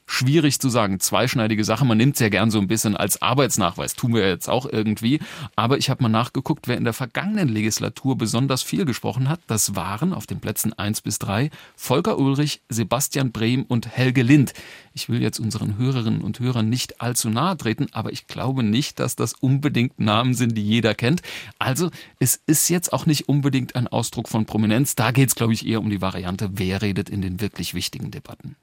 Schwierig 0.10 0.60
zu 0.60 0.70
sagen. 0.70 1.00
Zweischneidige 1.00 1.64
Sache. 1.64 1.86
Man 1.86 1.98
nimmt 1.98 2.16
es 2.16 2.20
ja 2.20 2.30
gern 2.30 2.50
so 2.50 2.60
ein 2.60 2.68
bisschen 2.68 2.98
als 2.98 3.22
Arbeitsnachweis. 3.22 3.94
Tun 3.94 4.14
wir 4.14 4.28
jetzt 4.28 4.50
auch 4.50 4.66
irgendwie. 4.66 5.20
Aber 5.56 5.78
ich 5.78 5.90
habe 5.90 6.02
mal 6.02 6.10
nachgeguckt, 6.10 6.68
wer 6.68 6.78
in 6.78 6.84
der 6.84 6.94
vergangenen 6.94 7.48
Legislatur 7.48 8.18
besonders 8.18 8.64
viel 8.64 8.86
gesprochen 8.86 9.30
hat. 9.30 9.40
Das 9.46 9.76
waren 9.76 10.14
auf 10.14 10.26
den 10.26 10.40
Plätzen 10.40 10.74
eins 10.74 11.02
bis 11.02 11.20
drei 11.20 11.52
Volker 11.76 12.18
Ulrich, 12.18 12.62
Sebastian 12.70 13.32
Brehm 13.32 13.64
und 13.64 13.88
Helge 13.88 14.24
Lind. 14.24 14.54
Ich 14.94 15.10
will 15.10 15.22
jetzt 15.22 15.40
unseren 15.40 15.78
Hörerinnen 15.78 16.22
und 16.22 16.40
Hörern 16.40 16.70
nicht 16.70 17.02
allzu 17.02 17.30
nahe 17.30 17.56
treten, 17.56 17.88
aber 17.92 18.12
ich 18.12 18.26
glaube 18.26 18.64
nicht, 18.64 19.00
dass 19.00 19.16
das 19.16 19.34
unbedingt 19.34 20.00
Namen 20.00 20.34
sind, 20.34 20.58
die 20.58 20.64
jeder 20.64 20.96
kennt. 20.96 21.22
Also 21.60 21.92
es 22.18 22.42
ist 22.48 22.68
jetzt 22.70 22.92
auch 22.94 23.06
nicht 23.06 23.30
unbedingt 23.30 23.76
ein 23.76 23.88
Ausdruck 23.88 24.28
von 24.28 24.48
Prominenz. 24.48 24.96
Da 24.96 25.12
geht 25.12 25.30
es, 25.30 25.36
glaube 25.36 25.54
ich, 25.54 25.68
eher 25.68 25.80
um 25.80 25.90
die 25.90 26.02
Variante, 26.02 26.50
wer 26.54 26.82
redet 26.82 27.10
in 27.10 27.22
den 27.22 27.40
wirklich 27.40 27.76
wichtigen 27.76 28.10
Debatten. 28.10 28.56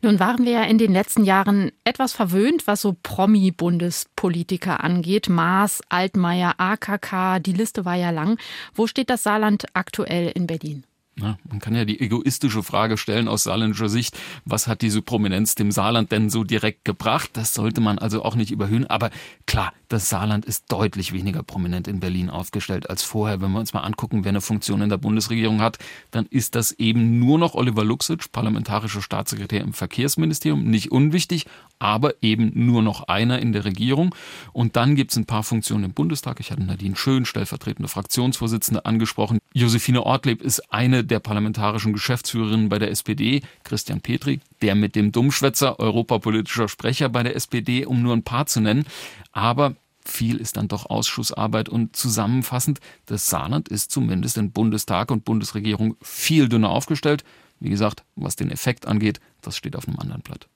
Nun 0.00 0.20
waren 0.20 0.44
wir 0.44 0.52
ja 0.52 0.62
in 0.62 0.78
den 0.78 0.92
letzten 0.92 1.24
Jahren 1.24 1.72
etwas 1.82 2.12
verwöhnt, 2.12 2.68
was 2.68 2.82
so 2.82 2.94
Promi-Bundespolitiker 3.02 4.84
angeht. 4.84 5.28
Maas, 5.28 5.80
Altmaier, 5.88 6.54
AKK, 6.58 7.40
die 7.40 7.52
Liste 7.52 7.84
war 7.84 7.96
ja 7.96 8.10
lang. 8.10 8.38
Wo 8.74 8.86
steht 8.86 9.10
das 9.10 9.24
Saarland 9.24 9.66
aktuell 9.74 10.30
in 10.32 10.46
Berlin? 10.46 10.84
Ja, 11.20 11.36
man 11.48 11.58
kann 11.58 11.74
ja 11.74 11.84
die 11.84 12.00
egoistische 12.00 12.62
Frage 12.62 12.96
stellen 12.96 13.26
aus 13.26 13.42
saarländischer 13.42 13.88
Sicht, 13.88 14.16
was 14.44 14.68
hat 14.68 14.82
diese 14.82 15.02
Prominenz 15.02 15.56
dem 15.56 15.72
Saarland 15.72 16.12
denn 16.12 16.30
so 16.30 16.44
direkt 16.44 16.84
gebracht? 16.84 17.30
Das 17.32 17.54
sollte 17.54 17.80
man 17.80 17.98
also 17.98 18.24
auch 18.24 18.36
nicht 18.36 18.52
überhöhen. 18.52 18.86
Aber 18.86 19.10
klar, 19.46 19.72
das 19.88 20.08
Saarland 20.08 20.44
ist 20.44 20.70
deutlich 20.70 21.12
weniger 21.12 21.42
prominent 21.42 21.88
in 21.88 21.98
Berlin 21.98 22.30
aufgestellt 22.30 22.88
als 22.88 23.02
vorher. 23.02 23.40
Wenn 23.40 23.50
wir 23.52 23.58
uns 23.58 23.72
mal 23.72 23.80
angucken, 23.80 24.22
wer 24.22 24.28
eine 24.28 24.40
Funktion 24.40 24.80
in 24.80 24.90
der 24.90 24.98
Bundesregierung 24.98 25.60
hat, 25.60 25.78
dann 26.10 26.26
ist 26.26 26.54
das 26.54 26.72
eben 26.72 27.18
nur 27.18 27.38
noch 27.38 27.54
Oliver 27.54 27.84
Luxic, 27.84 28.30
parlamentarischer 28.30 29.02
Staatssekretär 29.02 29.62
im 29.62 29.72
Verkehrsministerium. 29.72 30.64
Nicht 30.64 30.92
unwichtig, 30.92 31.46
aber 31.78 32.14
eben 32.22 32.52
nur 32.54 32.82
noch 32.82 33.08
einer 33.08 33.40
in 33.40 33.52
der 33.52 33.64
Regierung. 33.64 34.14
Und 34.52 34.76
dann 34.76 34.94
gibt 34.94 35.10
es 35.10 35.16
ein 35.16 35.26
paar 35.26 35.42
Funktionen 35.42 35.84
im 35.84 35.92
Bundestag. 35.92 36.38
Ich 36.38 36.52
hatte 36.52 36.62
Nadine 36.62 36.96
Schön, 36.96 37.24
stellvertretende 37.24 37.88
Fraktionsvorsitzende, 37.88 38.84
angesprochen. 38.84 39.38
Josephine 39.52 40.04
Ortleb 40.04 40.42
ist 40.42 40.72
eine 40.72 41.07
der 41.10 41.20
parlamentarischen 41.20 41.92
Geschäftsführerinnen 41.92 42.68
bei 42.68 42.78
der 42.78 42.90
SPD. 42.90 43.42
Christian 43.64 44.00
Petri, 44.00 44.40
der 44.62 44.74
mit 44.74 44.94
dem 44.94 45.12
Dummschwätzer, 45.12 45.80
europapolitischer 45.80 46.68
Sprecher 46.68 47.08
bei 47.08 47.22
der 47.22 47.36
SPD, 47.36 47.84
um 47.84 48.02
nur 48.02 48.14
ein 48.14 48.22
paar 48.22 48.46
zu 48.46 48.60
nennen. 48.60 48.86
Aber 49.32 49.74
viel 50.04 50.36
ist 50.36 50.56
dann 50.56 50.68
doch 50.68 50.86
Ausschussarbeit 50.86 51.68
und 51.68 51.94
zusammenfassend, 51.94 52.80
das 53.06 53.26
Saarland 53.26 53.68
ist 53.68 53.90
zumindest 53.90 54.38
in 54.38 54.52
Bundestag 54.52 55.10
und 55.10 55.24
Bundesregierung 55.24 55.96
viel 56.02 56.48
dünner 56.48 56.70
aufgestellt. 56.70 57.24
Wie 57.60 57.70
gesagt, 57.70 58.04
was 58.16 58.36
den 58.36 58.50
Effekt 58.50 58.86
angeht, 58.86 59.20
das 59.42 59.56
steht 59.56 59.76
auf 59.76 59.88
einem 59.88 59.98
anderen 59.98 60.22
Blatt. 60.22 60.48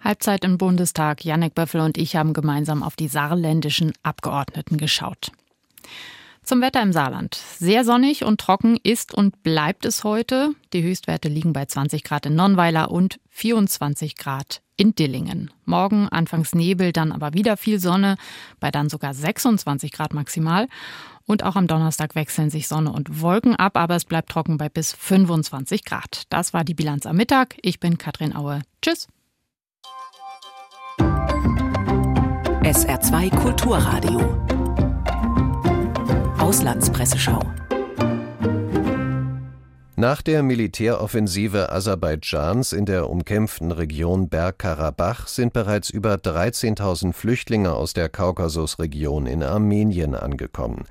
Halbzeit 0.00 0.44
im 0.44 0.58
Bundestag. 0.58 1.24
Janek 1.24 1.54
Böffel 1.54 1.80
und 1.80 1.98
ich 1.98 2.16
haben 2.16 2.32
gemeinsam 2.32 2.82
auf 2.82 2.96
die 2.96 3.08
saarländischen 3.08 3.92
Abgeordneten 4.02 4.76
geschaut. 4.76 5.32
Zum 6.48 6.62
Wetter 6.62 6.80
im 6.82 6.94
Saarland. 6.94 7.34
Sehr 7.34 7.84
sonnig 7.84 8.24
und 8.24 8.40
trocken 8.40 8.78
ist 8.82 9.12
und 9.12 9.42
bleibt 9.42 9.84
es 9.84 10.02
heute. 10.02 10.54
Die 10.72 10.82
Höchstwerte 10.82 11.28
liegen 11.28 11.52
bei 11.52 11.66
20 11.66 12.02
Grad 12.02 12.24
in 12.24 12.36
Nonnweiler 12.36 12.90
und 12.90 13.20
24 13.28 14.16
Grad 14.16 14.62
in 14.74 14.94
Dillingen. 14.94 15.50
Morgen 15.66 16.08
anfangs 16.08 16.54
Nebel, 16.54 16.94
dann 16.94 17.12
aber 17.12 17.34
wieder 17.34 17.58
viel 17.58 17.78
Sonne, 17.78 18.16
bei 18.60 18.70
dann 18.70 18.88
sogar 18.88 19.12
26 19.12 19.92
Grad 19.92 20.14
maximal. 20.14 20.68
Und 21.26 21.44
auch 21.44 21.54
am 21.54 21.66
Donnerstag 21.66 22.14
wechseln 22.14 22.48
sich 22.48 22.66
Sonne 22.66 22.92
und 22.92 23.20
Wolken 23.20 23.54
ab, 23.54 23.76
aber 23.76 23.96
es 23.96 24.06
bleibt 24.06 24.30
trocken 24.30 24.56
bei 24.56 24.70
bis 24.70 24.94
25 24.94 25.84
Grad. 25.84 26.22
Das 26.30 26.54
war 26.54 26.64
die 26.64 26.72
Bilanz 26.72 27.04
am 27.04 27.16
Mittag. 27.16 27.56
Ich 27.60 27.78
bin 27.78 27.98
Katrin 27.98 28.34
Aue. 28.34 28.62
Tschüss. 28.80 29.06
SR2 32.62 33.36
Kulturradio 33.36 34.57
Auslandspresseschau. 36.48 37.42
Nach 39.96 40.22
der 40.22 40.42
Militäroffensive 40.42 41.70
Aserbaidschans 41.70 42.72
in 42.72 42.86
der 42.86 43.10
umkämpften 43.10 43.70
Region 43.70 44.30
Bergkarabach 44.30 45.26
sind 45.26 45.52
bereits 45.52 45.90
über 45.90 46.14
13.000 46.14 47.12
Flüchtlinge 47.12 47.74
aus 47.74 47.92
der 47.92 48.08
Kaukasusregion 48.08 49.26
in 49.26 49.42
Armenien 49.42 50.14
angekommen. 50.14 50.86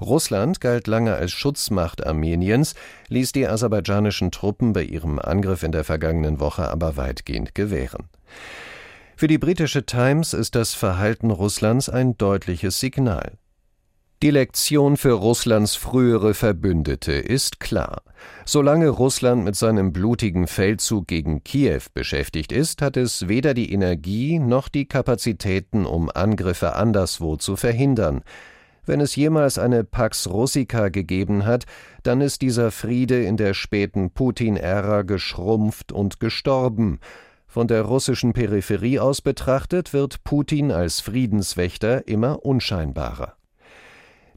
Russland 0.00 0.60
galt 0.60 0.88
lange 0.88 1.14
als 1.14 1.30
Schutzmacht 1.30 2.04
Armeniens, 2.04 2.74
ließ 3.06 3.30
die 3.30 3.46
aserbaidschanischen 3.46 4.32
Truppen 4.32 4.72
bei 4.72 4.82
ihrem 4.82 5.20
Angriff 5.20 5.62
in 5.62 5.70
der 5.70 5.84
vergangenen 5.84 6.40
Woche 6.40 6.66
aber 6.66 6.96
weitgehend 6.96 7.54
gewähren. 7.54 8.08
Für 9.14 9.28
die 9.28 9.38
britische 9.38 9.86
Times 9.86 10.32
ist 10.32 10.56
das 10.56 10.74
Verhalten 10.74 11.30
Russlands 11.30 11.88
ein 11.88 12.18
deutliches 12.18 12.80
Signal. 12.80 13.38
Die 14.22 14.30
Lektion 14.30 14.96
für 14.96 15.12
Russlands 15.12 15.76
frühere 15.76 16.32
Verbündete 16.32 17.12
ist 17.12 17.60
klar. 17.60 18.00
Solange 18.46 18.88
Russland 18.88 19.44
mit 19.44 19.56
seinem 19.56 19.92
blutigen 19.92 20.46
Feldzug 20.46 21.06
gegen 21.06 21.44
Kiew 21.44 21.82
beschäftigt 21.92 22.50
ist, 22.50 22.80
hat 22.80 22.96
es 22.96 23.28
weder 23.28 23.52
die 23.52 23.70
Energie 23.70 24.38
noch 24.38 24.68
die 24.68 24.86
Kapazitäten, 24.86 25.84
um 25.84 26.08
Angriffe 26.08 26.76
anderswo 26.76 27.36
zu 27.36 27.56
verhindern. 27.56 28.22
Wenn 28.86 29.02
es 29.02 29.16
jemals 29.16 29.58
eine 29.58 29.84
Pax 29.84 30.28
Russica 30.28 30.88
gegeben 30.88 31.44
hat, 31.44 31.66
dann 32.02 32.22
ist 32.22 32.40
dieser 32.40 32.70
Friede 32.70 33.22
in 33.22 33.36
der 33.36 33.52
späten 33.52 34.12
Putin-Ära 34.12 35.02
geschrumpft 35.02 35.92
und 35.92 36.20
gestorben. 36.20 37.00
Von 37.46 37.68
der 37.68 37.82
russischen 37.82 38.32
Peripherie 38.32 38.98
aus 38.98 39.20
betrachtet 39.20 39.92
wird 39.92 40.24
Putin 40.24 40.72
als 40.72 41.00
Friedenswächter 41.00 42.08
immer 42.08 42.46
unscheinbarer. 42.46 43.36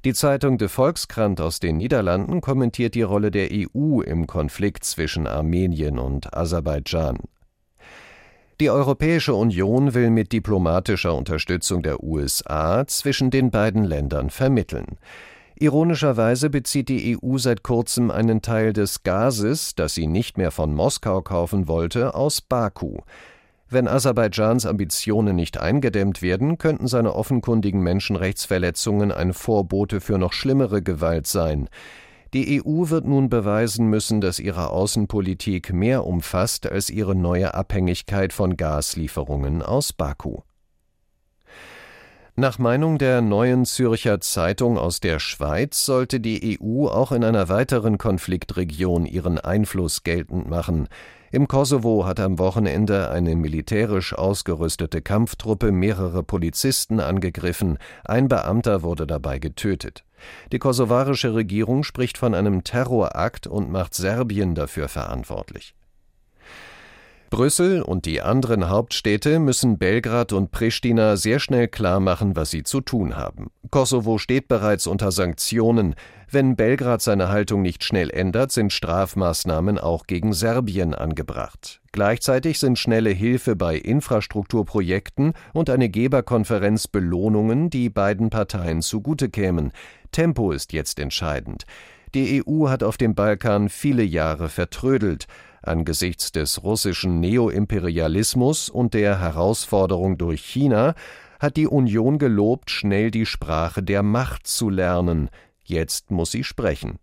Die 0.06 0.14
Zeitung 0.14 0.58
De 0.58 0.70
Volkskrant 0.70 1.42
aus 1.42 1.60
den 1.60 1.76
Niederlanden 1.76 2.40
kommentiert 2.40 2.96
die 2.96 3.02
Rolle 3.02 3.32
der 3.32 3.50
EU 3.52 4.00
im 4.00 4.28
Konflikt 4.28 4.86
zwischen 4.86 5.28
Armenien 5.28 6.00
und 6.00 6.34
Aserbaidschan. 6.34 7.18
Die 8.62 8.70
Europäische 8.70 9.34
Union 9.34 9.94
will 9.94 10.10
mit 10.10 10.32
diplomatischer 10.32 11.14
Unterstützung 11.14 11.84
der 11.84 12.02
USA 12.02 12.88
zwischen 12.88 13.30
den 13.30 13.52
beiden 13.52 13.84
Ländern 13.84 14.30
vermitteln. 14.30 14.98
Ironischerweise 15.60 16.50
bezieht 16.50 16.88
die 16.88 17.18
EU 17.18 17.38
seit 17.38 17.64
kurzem 17.64 18.10
einen 18.10 18.42
Teil 18.42 18.72
des 18.72 19.04
Gases, 19.04 19.76
das 19.76 19.96
sie 19.96 20.08
nicht 20.08 20.38
mehr 20.38 20.52
von 20.52 20.74
Moskau 20.74 21.22
kaufen 21.22 21.68
wollte, 21.68 22.16
aus 22.16 22.40
Baku. 22.40 23.00
Wenn 23.72 23.88
Aserbaidschans 23.88 24.66
Ambitionen 24.66 25.36
nicht 25.36 25.60
eingedämmt 25.60 26.24
werden, 26.24 26.58
könnten 26.58 26.88
seine 26.88 27.14
offenkundigen 27.14 27.82
Menschenrechtsverletzungen 27.82 29.12
ein 29.12 29.32
Vorbote 29.32 30.02
für 30.02 30.18
noch 30.18 30.34
schlimmere 30.34 30.82
Gewalt 30.82 31.28
sein. 31.28 31.70
Die 32.34 32.64
EU 32.64 32.90
wird 32.90 33.06
nun 33.06 33.30
beweisen 33.30 33.88
müssen, 33.88 34.22
dass 34.22 34.40
ihre 34.40 34.72
Außenpolitik 34.72 35.72
mehr 35.72 36.06
umfasst 36.06 36.72
als 36.72 36.90
ihre 36.90 37.14
neue 37.14 37.54
Abhängigkeit 37.54 38.34
von 38.34 38.58
Gaslieferungen 38.58 39.62
aus 39.62 39.94
Baku. 39.94 40.40
Nach 42.36 42.58
Meinung 42.58 42.98
der 42.98 43.22
Neuen 43.22 43.66
Zürcher 43.66 44.20
Zeitung 44.22 44.78
aus 44.80 45.00
der 45.00 45.20
Schweiz 45.20 45.86
sollte 45.86 46.20
die 46.20 46.58
EU 46.60 46.88
auch 46.88 47.12
in 47.12 47.24
einer 47.24 47.50
weiteren 47.50 47.98
Konfliktregion 47.98 49.06
ihren 49.06 49.38
Einfluss 49.38 50.04
geltend 50.04 50.50
machen. 50.50 50.88
Im 51.32 51.48
Kosovo 51.48 52.06
hat 52.06 52.20
am 52.20 52.40
Wochenende 52.40 53.12
eine 53.12 53.36
militärisch 53.36 54.14
ausgerüstete 54.14 55.02
Kampftruppe 55.02 55.72
mehrere 55.72 56.24
Polizisten 56.24 57.00
angegriffen, 57.00 57.78
ein 58.04 58.28
Beamter 58.28 58.82
wurde 58.82 59.06
dabei 59.06 59.38
getötet. 59.38 60.04
Die 60.52 60.60
kosovarische 60.60 61.36
Regierung 61.36 61.84
spricht 61.84 62.18
von 62.18 62.34
einem 62.34 62.64
Terrorakt 62.64 63.46
und 63.46 63.72
macht 63.72 63.94
Serbien 63.94 64.56
dafür 64.56 64.88
verantwortlich. 64.88 65.76
Brüssel 67.30 67.84
und 67.84 68.06
die 68.06 68.22
anderen 68.22 68.70
Hauptstädte 68.70 69.38
müssen 69.38 69.78
Belgrad 69.78 70.34
und 70.34 70.50
Pristina 70.50 71.16
sehr 71.16 71.40
schnell 71.40 71.68
klarmachen, 71.68 72.36
was 72.36 72.50
sie 72.50 72.64
zu 72.64 72.82
tun 72.82 73.16
haben. 73.16 73.52
Kosovo 73.70 74.18
steht 74.18 74.48
bereits 74.48 74.88
unter 74.88 75.12
Sanktionen. 75.12 75.94
Wenn 76.32 76.56
Belgrad 76.56 77.02
seine 77.02 77.30
Haltung 77.30 77.64
nicht 77.64 77.84
schnell 77.84 78.12
ändert, 78.12 78.52
sind 78.52 78.72
Strafmaßnahmen 78.72 79.80
auch 79.80 80.06
gegen 80.06 80.34
Serbien 80.34 80.94
angebracht. 80.94 81.82
Gleichzeitig 81.92 82.60
sind 82.60 82.78
schnelle 82.78 83.10
Hilfe 83.10 83.56
bei 83.56 83.76
Infrastrukturprojekten 83.76 85.34
und 85.54 85.72
eine 85.72 85.90
Geberkonferenz 85.90 86.88
Belohnungen, 86.88 87.72
die 87.72 87.90
beiden 87.90 88.30
Parteien 88.30 88.84
zugute 88.84 89.30
kämen. 89.30 89.72
Tempo 90.12 90.52
ist 90.52 90.72
jetzt 90.72 91.00
entscheidend. 91.00 91.64
Die 92.14 92.44
EU 92.46 92.70
hat 92.70 92.84
auf 92.84 92.98
dem 92.98 93.16
Balkan 93.16 93.68
viele 93.68 94.04
Jahre 94.04 94.50
vertrödelt. 94.50 95.26
Angesichts 95.64 96.32
des 96.32 96.62
russischen 96.62 97.20
Neoimperialismus 97.22 98.70
und 98.70 98.94
der 98.94 99.20
Herausforderung 99.20 100.20
durch 100.20 100.42
China 100.42 100.94
hat 101.40 101.58
die 101.58 101.68
Union 101.68 102.20
gelobt, 102.20 102.70
schnell 102.70 103.10
die 103.10 103.26
Sprache 103.26 103.82
der 103.82 104.04
Macht 104.04 104.46
zu 104.46 104.70
lernen. 104.70 105.30
Jetzt 105.70 106.10
muss 106.10 106.32
sie 106.32 106.44
sprechen. 106.44 106.98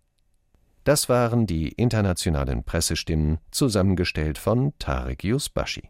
Das 0.83 1.07
waren 1.07 1.47
die 1.47 1.69
internationalen 1.69 2.65
Pressestimmen, 2.65 3.37
zusammengestellt 3.49 4.37
von 4.37 4.73
Tarek 4.77 5.23
Yusbashi. 5.23 5.89